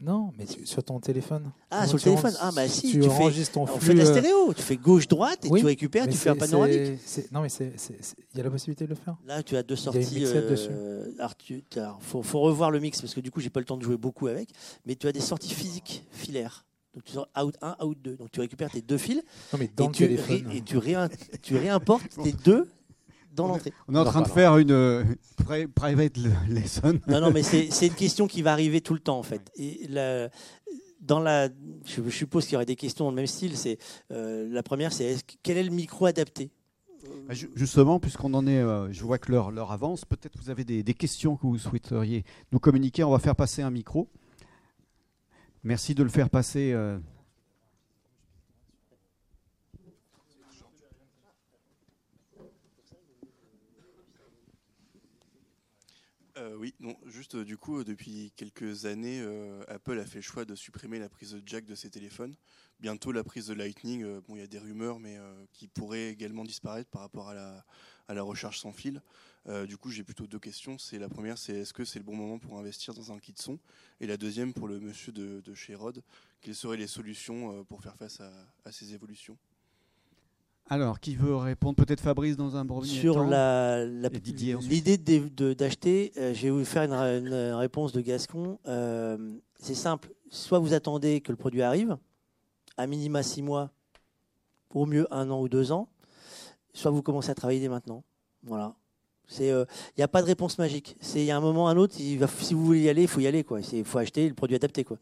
[0.00, 1.50] Non, mais sur ton téléphone.
[1.70, 2.34] Ah, sur le téléphone.
[2.40, 3.76] Ah, bah si, tu, enregistres ton flux.
[3.76, 4.54] On fait de la euh, stéréo.
[4.54, 7.00] Tu fais gauche-droite et tu récupères, tu fais un panoramique.
[7.32, 9.16] Non, mais il y a la possibilité de le faire.
[9.26, 10.08] Là, tu as deux sorties.
[10.12, 11.64] Il y a une euh, alors, tu,
[12.00, 13.96] faut, faut, revoir le mix parce que du coup, j'ai pas le temps de jouer
[13.96, 14.50] beaucoup avec.
[14.86, 16.64] Mais tu as des sorties physiques filaires.
[16.94, 18.16] Donc tu sors out 1, out 2.
[18.16, 19.22] Donc tu récupères tes deux fils.
[19.52, 20.50] Non, mais dans et, le tu, téléphone.
[20.52, 20.80] et tu,
[21.42, 22.68] tu réimportes tes deux
[23.36, 23.72] l'entrée.
[23.88, 25.04] On est en train de faire une euh,
[25.74, 26.16] private
[26.48, 26.98] lesson.
[27.06, 29.50] Non, non, mais c'est une question qui va arriver tout le temps en fait.
[29.56, 30.28] Et la,
[31.00, 31.48] dans la,
[31.84, 33.56] je suppose qu'il y aurait des questions dans le même style.
[33.56, 33.78] C'est
[34.12, 36.50] euh, la première, c'est quel est le micro adapté?
[37.28, 40.94] Bah, justement, puisqu'on en est, euh, je vois que l'heure avance, peut-être vous avez des,
[40.94, 43.04] questions que vous souhaiteriez nous communiquer.
[43.04, 44.08] On va faire passer un micro.
[45.62, 46.74] Merci de le faire passer.
[56.58, 59.24] Oui, non, juste euh, du coup, euh, depuis quelques années,
[59.68, 62.34] Apple a fait le choix de supprimer la prise de jack de ses téléphones.
[62.80, 65.18] Bientôt la prise de Lightning, bon, il y a des rumeurs, mais
[65.52, 67.64] qui pourraient également disparaître par rapport à la,
[68.06, 69.02] à la recharge sans fil.
[69.66, 70.78] du coup, j'ai plutôt deux questions.
[70.78, 73.34] C'est la première, c'est est-ce que c'est le bon moment pour investir dans un kit
[73.36, 73.58] son?
[74.00, 76.02] Et la deuxième, pour le monsieur de, chez Rode,
[76.40, 79.36] quelles seraient les solutions pour faire face à ces évolutions?
[80.70, 83.24] Alors, qui veut répondre Peut-être Fabrice dans un premier Sur
[84.68, 88.58] l'idée d'acheter, euh, je vais vous faire une, réponse de Gascon.
[88.66, 89.16] Euh,
[89.58, 90.12] c'est simple.
[90.30, 91.96] Soit vous attendez que le produit arrive,
[92.76, 93.70] à minima six mois,
[94.74, 95.88] au mieux un an ou deux ans,
[96.74, 98.04] soit vous commencez à travailler dès maintenant.
[98.42, 98.74] Voilà.
[99.38, 99.64] Il n'y euh,
[99.98, 100.96] a pas de réponse magique.
[101.14, 103.08] Il y a un moment, un autre, il va, si vous voulez y aller, il
[103.08, 103.44] faut y aller.
[103.72, 104.84] Il faut acheter le produit adapté.
[104.84, 104.98] Quoi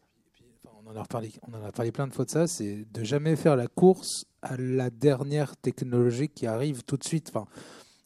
[0.87, 3.03] on en a parlé, on en a parlé plein de fois de ça, c'est de
[3.03, 7.29] jamais faire la course à la dernière technologie qui arrive tout de suite.
[7.29, 7.45] Enfin,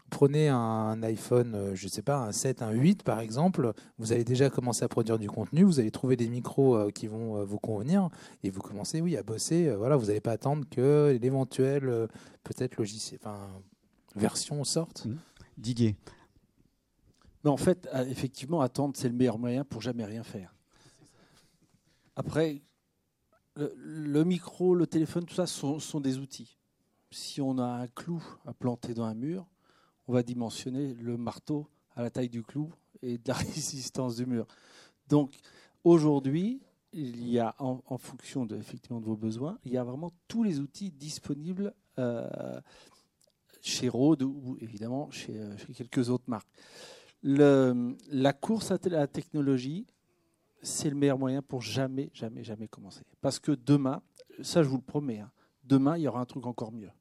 [0.10, 4.24] prenez un iPhone, euh, je sais pas, un 7, un 8 par exemple, vous allez
[4.24, 7.44] déjà commencer à produire du contenu, vous allez trouver des micros euh, qui vont euh,
[7.44, 8.10] vous convenir
[8.44, 9.74] et vous commencez, oui, à bosser.
[9.76, 12.08] Voilà, vous n'allez pas attendre que l'éventuel,
[12.44, 13.48] peut-être logiciel, enfin,
[14.16, 15.06] version sorte.
[15.06, 15.16] Mmh.
[15.58, 15.96] Didier.
[17.44, 20.56] Mais en fait, effectivement, attendre, c'est le meilleur moyen pour jamais rien faire.
[22.16, 22.62] Après,
[23.56, 26.58] le, micro, le téléphone, tout ça sont, des outils.
[27.12, 29.46] Si on a un clou à planter dans un mur,
[30.08, 32.72] on va dimensionner le marteau à la taille du clou
[33.02, 34.48] et de la résistance du mur.
[35.08, 35.36] Donc
[35.84, 36.62] aujourd'hui,
[36.94, 40.44] il y a, en, fonction de, effectivement de vos besoins, il y a vraiment tous
[40.44, 42.60] les outils disponibles euh,
[43.62, 46.50] chez Rode ou évidemment chez, euh, chez quelques autres marques.
[47.24, 49.86] La course à la technologie,
[50.62, 53.02] c'est le meilleur moyen pour jamais, jamais, jamais commencer.
[53.22, 54.02] Parce que demain,
[54.42, 55.32] ça je vous le promets, hein,
[55.64, 56.92] demain il y aura un truc encore mieux.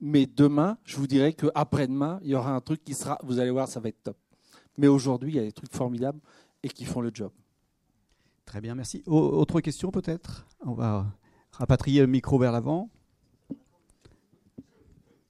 [0.00, 3.50] Mais demain, je vous dirais qu'après-demain, il y aura un truc qui sera, vous allez
[3.50, 4.16] voir, ça va être top.
[4.76, 6.20] Mais aujourd'hui, il y a des trucs formidables
[6.62, 7.32] et qui font le job.
[8.44, 9.02] Très bien, merci.
[9.06, 10.46] autre question peut-être?
[10.64, 11.06] On va
[11.50, 12.88] rapatrier le micro vers l'avant.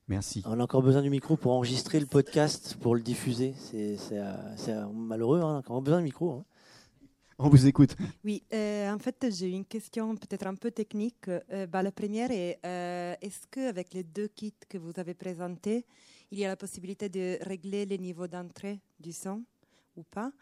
[0.07, 0.43] Merci.
[0.47, 3.55] On a encore besoin du micro pour enregistrer le podcast, pour le diffuser.
[3.57, 6.33] C'est euh, malheureux, hein, on a encore besoin du micro.
[6.33, 6.45] Hein.
[7.41, 7.95] On vous écoute.
[8.25, 11.29] Oui, euh, en fait, j'ai une question peut-être un peu technique.
[11.29, 15.87] Euh, bah, la première est euh, est-ce qu'avec les deux kits que vous avez présentés,
[16.33, 19.45] il y a la possibilité de régler les niveaux d'entrée du son
[19.97, 20.33] ou pas?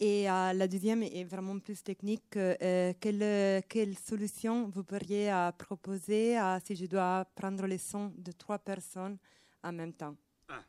[0.00, 2.30] Et la deuxième est vraiment plus technique.
[2.30, 9.18] Quelle, quelle, solution vous pourriez proposer si je dois prendre les sons de trois personnes
[9.62, 10.16] en même temps?
[10.48, 10.64] Ah.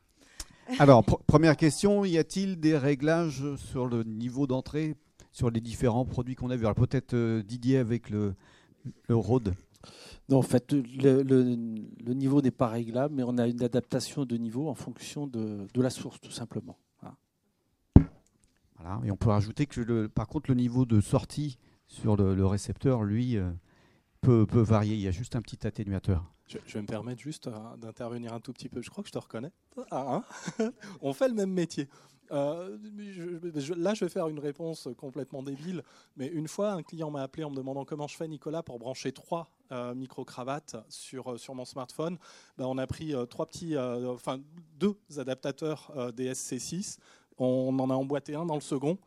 [0.78, 4.96] Alors, première question, y a-t-il des réglages sur le niveau d'entrée
[5.32, 6.66] sur les différents produits qu'on a vus.
[6.66, 8.34] Alors peut-être euh, Didier avec le,
[9.08, 9.54] le Rode.
[10.28, 14.36] Non, en fait, le, le, niveau n'est pas réglable, mais on a une adaptation de
[14.36, 16.78] niveau en fonction de, de la source, tout simplement.
[18.78, 19.00] Voilà.
[19.04, 23.02] Et on peut rajouter que, le, par contre, le niveau de sortie sur le, récepteur,
[23.02, 23.50] lui, euh,
[24.20, 24.94] peut, peut, varier.
[24.94, 26.24] Il y a juste un petit atténuateur.
[26.46, 28.82] Je, vais me permettre juste euh, d'intervenir un tout petit peu.
[28.82, 29.52] Je crois que je te reconnais.
[29.90, 30.22] Ah,
[30.58, 31.88] hein on fait le même métier.
[32.32, 32.78] Euh,
[33.76, 35.82] là, je vais faire une réponse complètement débile,
[36.16, 38.78] mais une fois, un client m'a appelé en me demandant comment je fais, Nicolas, pour
[38.78, 42.18] brancher trois euh, micro-cravates sur, euh, sur mon smartphone.
[42.56, 44.40] Ben, on a pris trois petits, enfin
[44.78, 46.98] deux adaptateurs DSC6.
[47.38, 48.98] On en a emboîté un dans le second.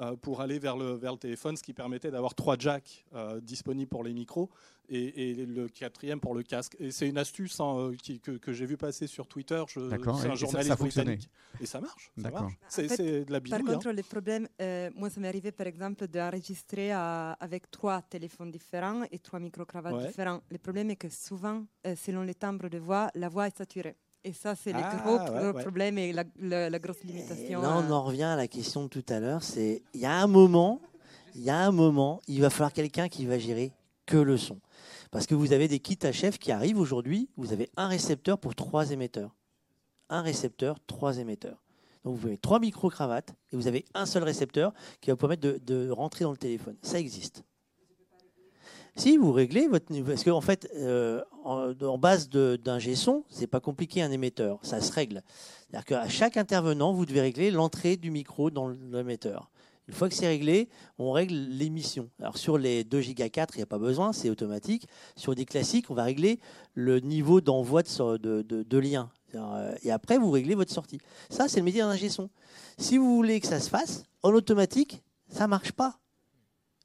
[0.00, 3.40] Euh, pour aller vers le, vers le téléphone, ce qui permettait d'avoir trois jacks euh,
[3.42, 4.48] disponibles pour les micros
[4.88, 6.76] et, le quatrième pour le casque.
[6.78, 9.62] Et c'est une astuce hein, euh, que, que j'ai vu passer sur Twitter.
[9.68, 11.28] C'est un journaliste britannique.
[11.60, 12.10] Et ça marche.
[12.16, 12.54] Ça marche.
[12.68, 13.62] C'est de la bidouille.
[13.62, 14.48] Par contre, les problèmes,
[14.94, 20.40] moi, ça m'est arrivé par exemple d'enregistrer avec trois téléphones différents et trois micro-cravates différents.
[20.50, 21.66] Le problème est que souvent,
[21.96, 23.96] selon les timbres de voix, la voix est saturée.
[24.24, 27.60] Et ça, c'est le ah, gros, problème et la, grosse limitation.
[27.60, 29.42] là, on en revient à la question de tout à l'heure.
[29.42, 30.80] C'est il y a un moment,
[31.34, 33.72] il y a un moment, il va falloir quelqu'un qui va gérer
[34.06, 34.60] que le son,
[35.10, 37.28] parce que vous avez des kits à chef qui arrivent aujourd'hui.
[37.36, 39.34] Vous avez un récepteur pour trois émetteurs,
[40.08, 41.60] un récepteur, trois émetteurs.
[42.04, 45.18] Donc vous avez trois micro cravates et vous avez un seul récepteur qui va vous
[45.18, 46.76] permettre de, de rentrer dans le téléphone.
[46.82, 47.42] Ça existe.
[48.94, 53.60] Si vous réglez votre niveau, parce qu'en fait, euh, en, base d'un G-son, c'est pas
[53.60, 55.22] compliqué un émetteur, ça se règle.
[55.70, 59.50] C'est-à-dire qu'à chaque intervenant, vous devez régler l'entrée du micro dans l'émetteur.
[59.88, 60.68] Une fois que c'est réglé,
[60.98, 62.08] on règle l'émission.
[62.20, 64.86] Alors sur les 2 Go 4, il n'y a pas besoin, c'est automatique.
[65.16, 66.38] Sur des classiques, on va régler
[66.74, 69.10] le niveau d'envoi de, lien.
[69.34, 70.98] Euh, et après, vous réglez votre sortie.
[71.30, 72.30] Ça, c'est le métier d'un ingé son.
[72.78, 75.98] Si vous voulez que ça se fasse, en automatique, ça marche pas.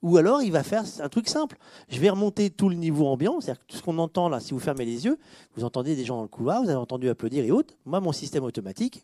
[0.04, 1.58] Ou alors, il va faire un truc simple.
[1.89, 4.60] Je vais remonter tout le niveau ambiant, c'est-à-dire tout ce qu'on entend là, si vous
[4.60, 5.18] fermez les yeux,
[5.56, 7.74] vous entendez des gens dans le couloir, vous avez entendu applaudir et autres.
[7.86, 9.04] Moi, mon système automatique,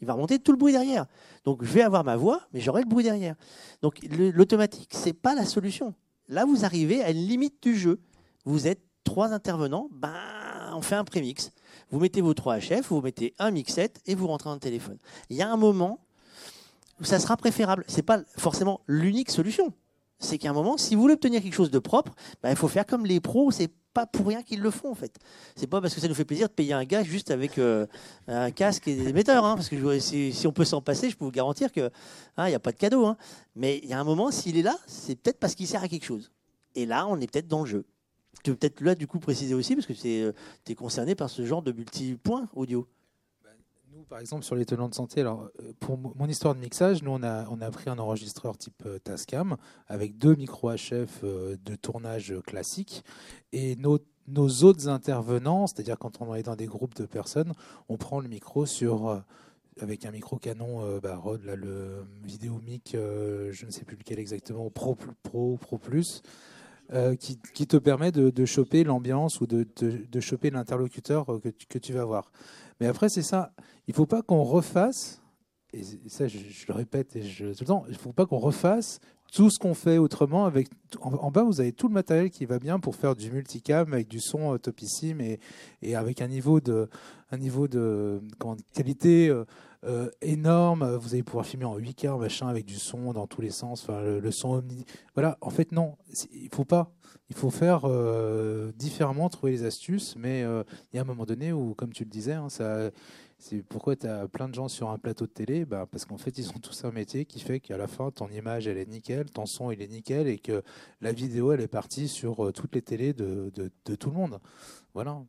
[0.00, 1.06] il va remonter tout le bruit derrière.
[1.44, 3.36] Donc, je vais avoir ma voix, mais j'aurai le bruit derrière.
[3.80, 5.94] Donc, l'automatique, c'est pas la solution.
[6.28, 8.00] Là, vous arrivez à une limite du jeu.
[8.44, 10.14] Vous êtes trois intervenants, ben,
[10.74, 11.52] on fait un prémix.
[11.90, 14.98] Vous mettez vos trois HF, vous mettez un mixette et vous rentrez dans le téléphone.
[15.30, 16.00] Il y a un moment
[17.00, 17.84] où ça sera préférable.
[17.86, 19.72] Ce n'est pas forcément l'unique solution.
[20.24, 22.68] C'est qu'à un moment, si vous voulez obtenir quelque chose de propre, ben, il faut
[22.68, 23.50] faire comme les pros.
[23.50, 25.16] C'est pas pour rien qu'ils le font en fait.
[25.54, 27.86] C'est pas parce que ça nous fait plaisir de payer un gars juste avec euh,
[28.26, 29.44] un casque et des émetteurs.
[29.44, 31.90] Hein, parce que si, on peut s'en passer, je peux vous garantir que
[32.36, 33.06] hein, il n'y a pas de cadeau.
[33.06, 33.16] Hein.
[33.54, 35.88] Mais il y a un moment, s'il est là, c'est peut-être parce qu'il sert à
[35.88, 36.32] quelque chose.
[36.74, 37.84] Et là, on est peut-être dans le jeu.
[38.42, 41.30] Tu peux peut-être là, du coup, préciser aussi, parce que tu es euh, concerné par
[41.30, 42.86] ce genre de multi-points audio.
[44.04, 47.02] Bah, par exemple, sur les tenants de santé, alors, euh, pour mon histoire de mixage,
[47.02, 51.22] nous, on a, on a pris un enregistreur type euh, Tascam avec deux micros HF
[51.22, 53.04] de tournage classique.
[53.52, 53.98] Et nos,
[54.28, 57.52] nos autres intervenants, c'est-à-dire quand on est dans des groupes de personnes,
[57.88, 59.22] on prend le micro sur
[59.80, 64.18] avec un micro canon bah, Rode, là, le vidéo mic, je ne sais plus lequel
[64.18, 66.22] exactement, Pro Pro Pro Plus.
[66.92, 71.94] Euh, qui, te permet de, choper l'ambiance ou de, de, choper l'interlocuteur que, que, tu
[71.94, 72.30] vas voir.
[72.80, 73.52] Mais après, c'est ça.
[73.86, 75.22] Il ne faut pas qu'on refasse,
[75.72, 78.38] et ça je, le répète et je, tout le temps, il ne faut pas qu'on
[78.38, 79.00] refasse
[79.32, 80.46] tout ce qu'on fait autrement.
[80.46, 80.68] Avec,
[81.00, 84.08] en, bas, vous avez tout le matériel qui va bien pour faire du multicam avec
[84.08, 85.40] du son euh, topissime et,
[85.82, 86.88] et avec un niveau de,
[87.34, 88.22] un niveau de
[88.72, 89.28] qualité.
[89.28, 89.44] Euh,
[89.86, 90.96] euh, énorme.
[90.96, 93.82] Vous allez pouvoir filmer en 8K, machin, avec du son dans tous les sens.
[93.82, 94.86] Enfin, le, son omni.
[95.12, 95.36] Voilà.
[95.42, 95.98] En fait, non.
[96.32, 96.90] Il faut pas.
[97.28, 100.16] Il faut faire euh, différemment, trouver les astuces.
[100.16, 102.90] Mais il y a un moment donné où, comme tu le disais, hein, ça.
[103.36, 105.66] C'est pourquoi tu as plein de gens sur un plateau de télé?
[105.66, 108.28] Bah, Parce qu'en fait, ils ont tous un métier qui fait qu'à la fin, ton
[108.28, 110.62] image, elle est nickel, ton son, il est nickel, et que
[111.02, 113.50] la vidéo, elle est partie sur toutes les télés de
[113.96, 114.38] tout le monde.
[114.94, 115.20] Voilà.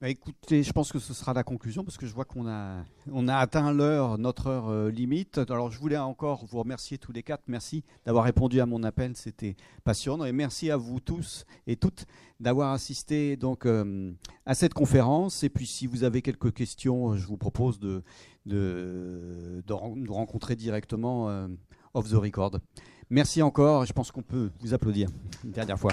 [0.00, 2.86] Bah, écoutez, je pense que ce sera la conclusion parce que je vois qu'on a,
[3.12, 5.36] on a atteint l'heure, notre heure euh, limite.
[5.50, 7.42] Alors je voulais encore vous remercier tous les quatre.
[7.48, 10.24] Merci d'avoir répondu à mon appel, c'était passionnant.
[10.24, 12.06] Et merci à vous tous et toutes
[12.40, 14.10] d'avoir assisté donc euh,
[14.46, 15.42] à cette conférence.
[15.42, 18.02] Et puis si vous avez quelques questions, je vous propose de,
[18.46, 19.62] de,
[19.96, 21.46] nous rencontrer directement euh,
[21.92, 22.52] off the record.
[23.10, 23.84] Merci encore.
[23.84, 25.10] Je pense qu'on peut vous applaudir
[25.44, 25.92] une dernière fois.